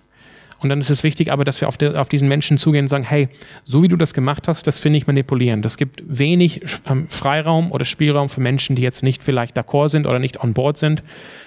[0.66, 2.90] Und dann ist es wichtig aber, dass wir auf, de, auf diesen Menschen zugehen und
[2.90, 3.30] sagen, hey,
[3.64, 5.64] so wie du das gemacht hast, das finde ich manipulierend.
[5.64, 10.08] Es gibt wenig ähm, Freiraum oder Spielraum für Menschen, die jetzt nicht vielleicht d'accord sind
[10.08, 11.04] oder nicht on board sind,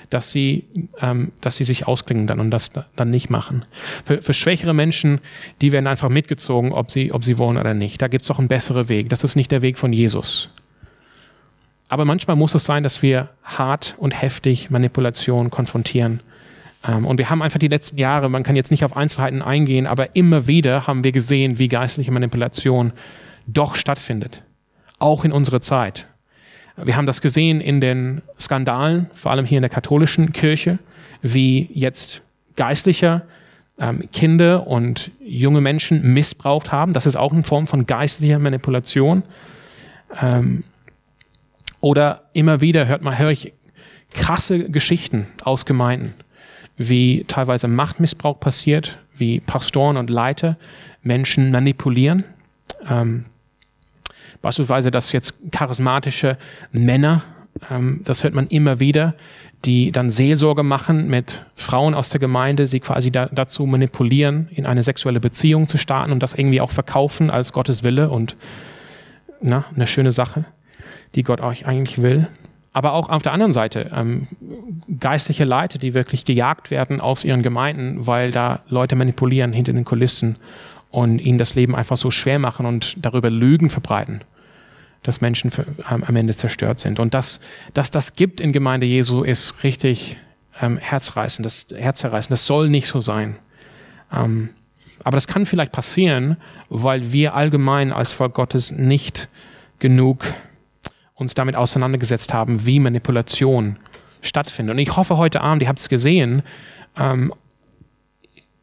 [0.08, 0.66] dass sie,
[1.00, 3.64] ähm, dass sie sich ausklingen dann und das dann nicht machen.
[4.04, 5.20] Für, für schwächere Menschen,
[5.62, 8.00] die werden einfach mitgezogen, ob sie, ob sie wollen oder nicht.
[8.00, 9.08] Da gibt es doch einen besseren Weg.
[9.08, 10.48] Das ist nicht der Weg von Jesus.
[11.88, 16.20] Aber manchmal muss es sein, dass wir hart und heftig Manipulation konfrontieren
[16.86, 20.14] und wir haben einfach die letzten Jahre, man kann jetzt nicht auf Einzelheiten eingehen, aber
[20.14, 22.92] immer wieder haben wir gesehen, wie geistliche Manipulation
[23.46, 24.42] doch stattfindet.
[24.98, 26.06] Auch in unserer Zeit.
[26.76, 30.78] Wir haben das gesehen in den Skandalen, vor allem hier in der katholischen Kirche,
[31.22, 32.22] wie jetzt
[32.54, 33.22] Geistliche
[33.80, 36.92] ähm, Kinder und junge Menschen missbraucht haben.
[36.92, 39.22] Das ist auch eine Form von geistlicher Manipulation.
[40.20, 40.64] Ähm,
[41.80, 43.52] oder immer wieder hört man, höre ich
[44.12, 46.14] krasse Geschichten aus Gemeinden,
[46.78, 50.56] wie teilweise Machtmissbrauch passiert, wie Pastoren und Leiter
[51.02, 52.24] Menschen manipulieren.
[52.88, 53.26] Ähm,
[54.40, 56.38] beispielsweise, dass jetzt charismatische
[56.70, 57.22] Männer,
[57.70, 59.14] ähm, das hört man immer wieder,
[59.64, 64.66] die dann Seelsorge machen mit Frauen aus der Gemeinde, sie quasi da, dazu manipulieren, in
[64.66, 68.36] eine sexuelle Beziehung zu starten und das irgendwie auch verkaufen als Gottes Wille und
[69.40, 70.44] na, eine schöne Sache,
[71.14, 72.28] die Gott euch eigentlich will.
[72.78, 74.28] Aber auch auf der anderen Seite ähm,
[75.00, 79.84] geistliche Leute, die wirklich gejagt werden aus ihren Gemeinden, weil da Leute manipulieren hinter den
[79.84, 80.36] Kulissen
[80.92, 84.20] und ihnen das Leben einfach so schwer machen und darüber Lügen verbreiten
[85.02, 87.00] dass Menschen für, ähm, am Ende zerstört sind.
[87.00, 87.40] Und dass,
[87.74, 90.16] dass das gibt in Gemeinde Jesu ist richtig
[90.60, 92.30] ähm, herzreißend, das herzerreißend.
[92.30, 93.38] Das soll nicht so sein.
[94.12, 94.50] Ähm,
[95.02, 96.36] aber das kann vielleicht passieren,
[96.68, 99.28] weil wir allgemein als Volk Gottes nicht
[99.80, 100.24] genug
[101.18, 103.76] uns damit auseinandergesetzt haben, wie Manipulation
[104.22, 104.74] stattfindet.
[104.74, 106.42] Und ich hoffe heute Abend, ihr habt es gesehen,
[106.96, 107.32] ähm,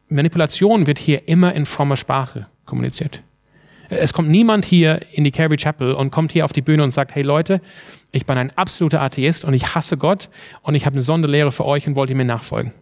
[0.08, 3.22] Manipulation wird hier immer in frommer Sprache kommuniziert.
[3.88, 6.90] Es kommt niemand hier in die Calvary Chapel und kommt hier auf die Bühne und
[6.90, 7.60] sagt, hey Leute,
[8.10, 10.28] ich bin ein absoluter Atheist und ich hasse Gott
[10.62, 12.72] und ich habe eine Sonderlehre für euch und wollt ihr mir nachfolgen.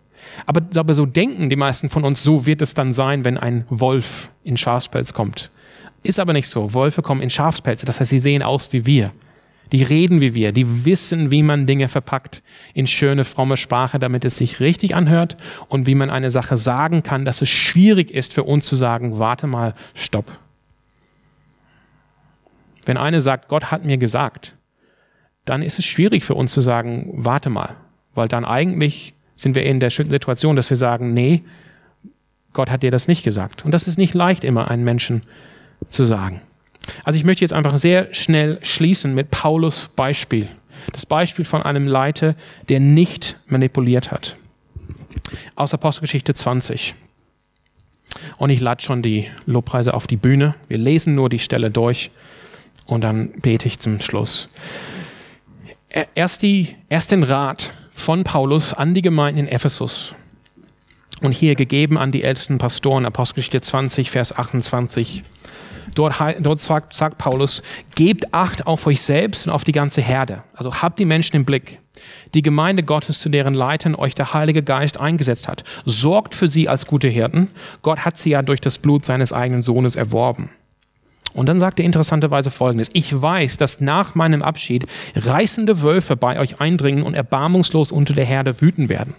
[0.47, 3.66] Aber, aber so denken die meisten von uns, so wird es dann sein, wenn ein
[3.68, 5.51] Wolf in Schafspelz kommt.
[6.03, 6.75] Ist aber nicht so.
[6.75, 9.12] Wölfe kommen in Schafspelze, das heißt, sie sehen aus wie wir.
[9.73, 12.43] Die reden wie wir, die wissen, wie man Dinge verpackt
[12.75, 15.37] in schöne, fromme Sprache, damit es sich richtig anhört
[15.69, 19.19] und wie man eine Sache sagen kann, dass es schwierig ist für uns zu sagen,
[19.19, 20.39] warte mal, stopp.
[22.87, 24.55] Wenn eine sagt, Gott hat mir gesagt,
[25.45, 27.77] dann ist es schwierig für uns zu sagen, warte mal,
[28.15, 31.43] weil dann eigentlich sind wir in der Situation, dass wir sagen, nee,
[32.53, 33.65] Gott hat dir das nicht gesagt.
[33.65, 35.23] Und das ist nicht leicht immer einen Menschen
[35.89, 36.41] zu sagen.
[37.05, 40.49] Also ich möchte jetzt einfach sehr schnell schließen mit Paulus Beispiel.
[40.93, 42.35] Das Beispiel von einem Leiter,
[42.68, 44.37] der nicht manipuliert hat.
[45.55, 46.95] Aus Apostelgeschichte 20.
[48.37, 50.55] Und ich lade schon die Lobpreise auf die Bühne.
[50.68, 52.11] Wir lesen nur die Stelle durch
[52.87, 54.49] und dann bete ich zum Schluss.
[56.14, 60.14] Erst, die, erst den Rat von Paulus an die Gemeinden in Ephesus
[61.20, 65.22] und hier gegeben an die ältesten Pastoren, Apostelgeschichte 20, Vers 28.
[65.95, 67.62] Dort, dort sagt, sagt Paulus,
[67.95, 70.43] gebt Acht auf euch selbst und auf die ganze Herde.
[70.55, 71.80] Also habt die Menschen im Blick.
[72.35, 75.64] Die Gemeinde Gottes, zu deren Leitern euch der Heilige Geist eingesetzt hat.
[75.85, 77.49] Sorgt für sie als gute Hirten.
[77.82, 80.51] Gott hat sie ja durch das Blut seines eigenen Sohnes erworben.
[81.32, 82.91] Und dann sagt er interessanterweise Folgendes.
[82.93, 88.24] Ich weiß, dass nach meinem Abschied reißende Wölfe bei euch eindringen und erbarmungslos unter der
[88.24, 89.14] Herde wüten werden.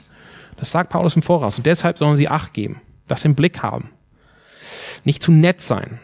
[0.58, 1.58] Das sagt Paulus im Voraus.
[1.58, 3.90] Und deshalb sollen sie Acht geben, das im Blick haben.
[5.04, 6.00] Nicht zu nett sein.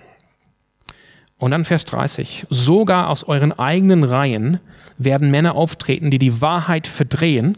[1.42, 2.46] Und dann Vers 30.
[2.50, 4.60] Sogar aus euren eigenen Reihen
[5.00, 7.58] werden Männer auftreten, die die Wahrheit verdrehen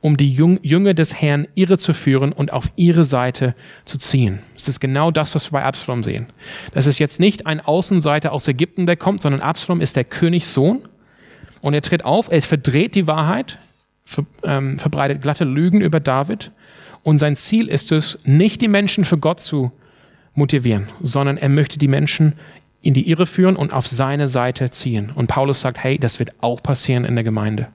[0.00, 3.54] um die Jünger des Herrn irre zu führen und auf ihre Seite
[3.84, 4.38] zu ziehen.
[4.54, 6.26] Das ist genau das, was wir bei Absalom sehen.
[6.74, 10.82] Das ist jetzt nicht ein Außenseiter aus Ägypten, der kommt, sondern Absalom ist der Königssohn
[11.60, 13.58] und er tritt auf, er verdreht die Wahrheit,
[14.42, 16.52] ähm, verbreitet glatte Lügen über David
[17.02, 19.72] und sein Ziel ist es, nicht die Menschen für Gott zu
[20.34, 22.34] motivieren, sondern er möchte die Menschen
[22.82, 25.10] in die Irre führen und auf seine Seite ziehen.
[25.14, 27.68] Und Paulus sagt, hey, das wird auch passieren in der Gemeinde.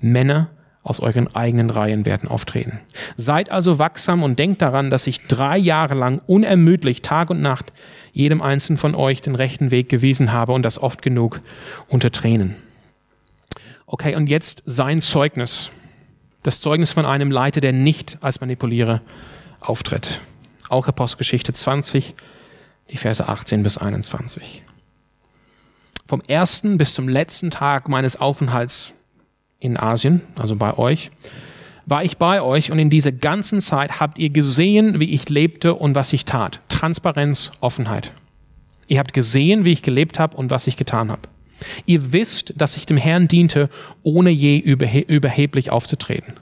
[0.00, 0.48] Männer
[0.82, 2.80] aus euren eigenen Reihen werden auftreten.
[3.16, 7.72] Seid also wachsam und denkt daran, dass ich drei Jahre lang unermüdlich Tag und Nacht
[8.12, 11.40] jedem einzelnen von euch den rechten Weg gewiesen habe und das oft genug
[11.88, 12.56] unter Tränen.
[13.86, 15.70] Okay, und jetzt sein Zeugnis.
[16.42, 19.02] Das Zeugnis von einem Leiter, der nicht als Manipulierer
[19.60, 20.20] auftritt.
[20.68, 22.14] Auch Apostelgeschichte 20,
[22.90, 24.62] die Verse 18 bis 21.
[26.06, 28.94] Vom ersten bis zum letzten Tag meines Aufenthalts
[29.60, 31.10] in Asien, also bei euch,
[31.84, 35.74] war ich bei euch und in dieser ganzen Zeit habt ihr gesehen, wie ich lebte
[35.74, 36.60] und was ich tat.
[36.68, 38.12] Transparenz, Offenheit.
[38.88, 41.22] Ihr habt gesehen, wie ich gelebt habe und was ich getan habe.
[41.86, 43.68] Ihr wisst, dass ich dem Herrn diente,
[44.02, 46.34] ohne je überheblich aufzutreten.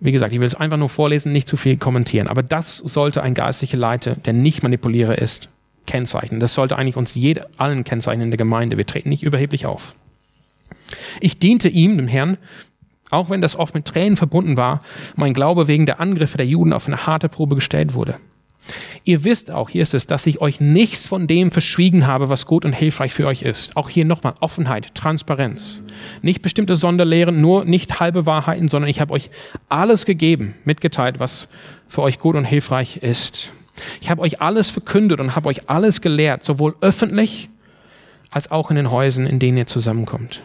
[0.00, 2.28] Wie gesagt, ich will es einfach nur vorlesen, nicht zu viel kommentieren.
[2.28, 5.48] Aber das sollte ein geistlicher Leiter, der nicht Manipulierer ist,
[5.86, 6.38] kennzeichnen.
[6.38, 8.76] Das sollte eigentlich uns jede, allen kennzeichnen in der Gemeinde.
[8.76, 9.96] Wir treten nicht überheblich auf.
[11.20, 12.38] Ich diente ihm, dem Herrn,
[13.10, 14.82] auch wenn das oft mit Tränen verbunden war,
[15.16, 18.16] mein Glaube wegen der Angriffe der Juden auf eine harte Probe gestellt wurde.
[19.04, 22.46] Ihr wisst auch, hier ist es, dass ich euch nichts von dem verschwiegen habe, was
[22.46, 23.76] gut und hilfreich für euch ist.
[23.76, 25.82] Auch hier nochmal Offenheit, Transparenz.
[26.22, 29.30] Nicht bestimmte Sonderlehren, nur nicht halbe Wahrheiten, sondern ich habe euch
[29.68, 31.48] alles gegeben, mitgeteilt, was
[31.86, 33.50] für euch gut und hilfreich ist.
[34.00, 37.48] Ich habe euch alles verkündet und habe euch alles gelehrt, sowohl öffentlich
[38.30, 40.42] als auch in den Häusern, in denen ihr zusammenkommt.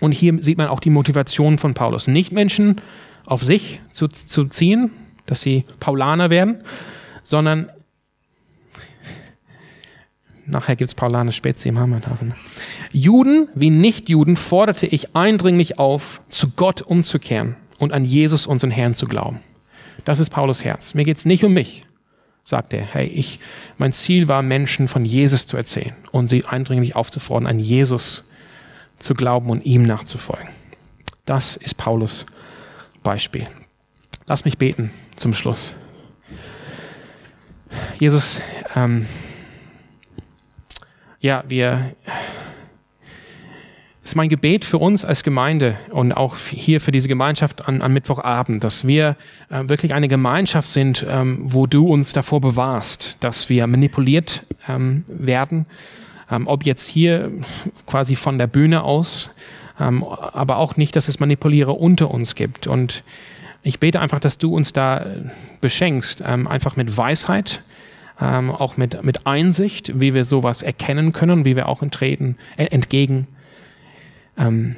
[0.00, 2.08] Und hier sieht man auch die Motivation von Paulus.
[2.08, 2.80] Nicht Menschen
[3.26, 4.90] auf sich zu, zu ziehen,
[5.26, 6.62] dass sie Paulaner werden,
[7.30, 7.70] sondern
[10.46, 12.34] nachher gibt's Paulaner Spezi im Hammertafel.
[12.90, 18.96] Juden wie Nichtjuden forderte ich eindringlich auf, zu Gott umzukehren und an Jesus, unseren Herrn,
[18.96, 19.40] zu glauben.
[20.04, 20.94] Das ist Paulus Herz.
[20.94, 21.82] Mir geht's nicht um mich,
[22.42, 22.82] sagt er.
[22.82, 23.38] Hey, ich,
[23.78, 28.24] mein Ziel war, Menschen von Jesus zu erzählen und sie eindringlich aufzufordern, an Jesus
[28.98, 30.48] zu glauben und ihm nachzufolgen.
[31.26, 32.26] Das ist Paulus
[33.04, 33.46] Beispiel.
[34.26, 35.74] Lass mich beten zum Schluss.
[37.98, 38.40] Jesus,
[38.74, 39.06] ähm,
[41.20, 41.94] ja, wir,
[44.02, 47.92] ist mein Gebet für uns als Gemeinde und auch hier für diese Gemeinschaft an, an
[47.92, 49.16] Mittwochabend, dass wir
[49.50, 55.04] äh, wirklich eine Gemeinschaft sind, ähm, wo du uns davor bewahrst, dass wir manipuliert ähm,
[55.06, 55.66] werden,
[56.30, 57.30] ähm, ob jetzt hier
[57.86, 59.30] quasi von der Bühne aus,
[59.78, 62.66] ähm, aber auch nicht, dass es Manipuliere unter uns gibt.
[62.66, 63.04] Und
[63.62, 65.06] ich bete einfach, dass du uns da
[65.60, 67.62] beschenkst, ähm, einfach mit Weisheit,
[68.20, 72.66] ähm, auch mit, mit Einsicht, wie wir sowas erkennen können, wie wir auch entreten, äh,
[72.66, 73.26] entgegen
[74.38, 74.76] ähm,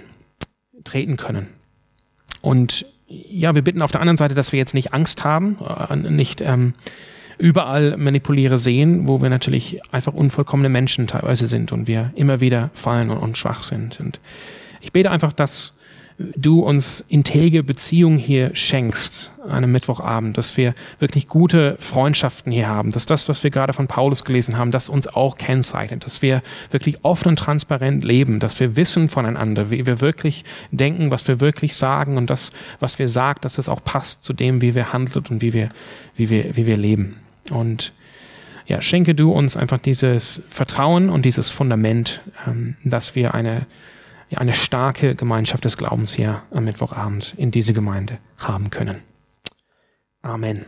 [0.84, 1.46] treten können.
[2.40, 5.96] Und ja, wir bitten auf der anderen Seite, dass wir jetzt nicht Angst haben, äh,
[5.96, 6.74] nicht ähm,
[7.38, 12.70] überall Manipuliere sehen, wo wir natürlich einfach unvollkommene Menschen teilweise sind und wir immer wieder
[12.74, 14.00] fallen und, und schwach sind.
[14.00, 14.20] Und
[14.80, 15.74] ich bete einfach, dass
[16.36, 22.68] du uns integre Beziehungen hier schenkst an einem Mittwochabend, dass wir wirklich gute Freundschaften hier
[22.68, 26.22] haben, dass das, was wir gerade von Paulus gelesen haben, das uns auch kennzeichnet, dass
[26.22, 31.26] wir wirklich offen und transparent leben, dass wir wissen voneinander, wie wir wirklich denken, was
[31.28, 34.74] wir wirklich sagen und das, was wir sagen, dass es auch passt zu dem, wie
[34.74, 35.68] wir handeln und wie wir,
[36.16, 37.16] wie wir, wie wir leben.
[37.50, 37.92] Und
[38.66, 43.66] ja, schenke du uns einfach dieses Vertrauen und dieses Fundament, ähm, dass wir eine
[44.32, 49.02] ja, eine starke Gemeinschaft des Glaubens hier am Mittwochabend in diese Gemeinde haben können.
[50.22, 50.64] Amen.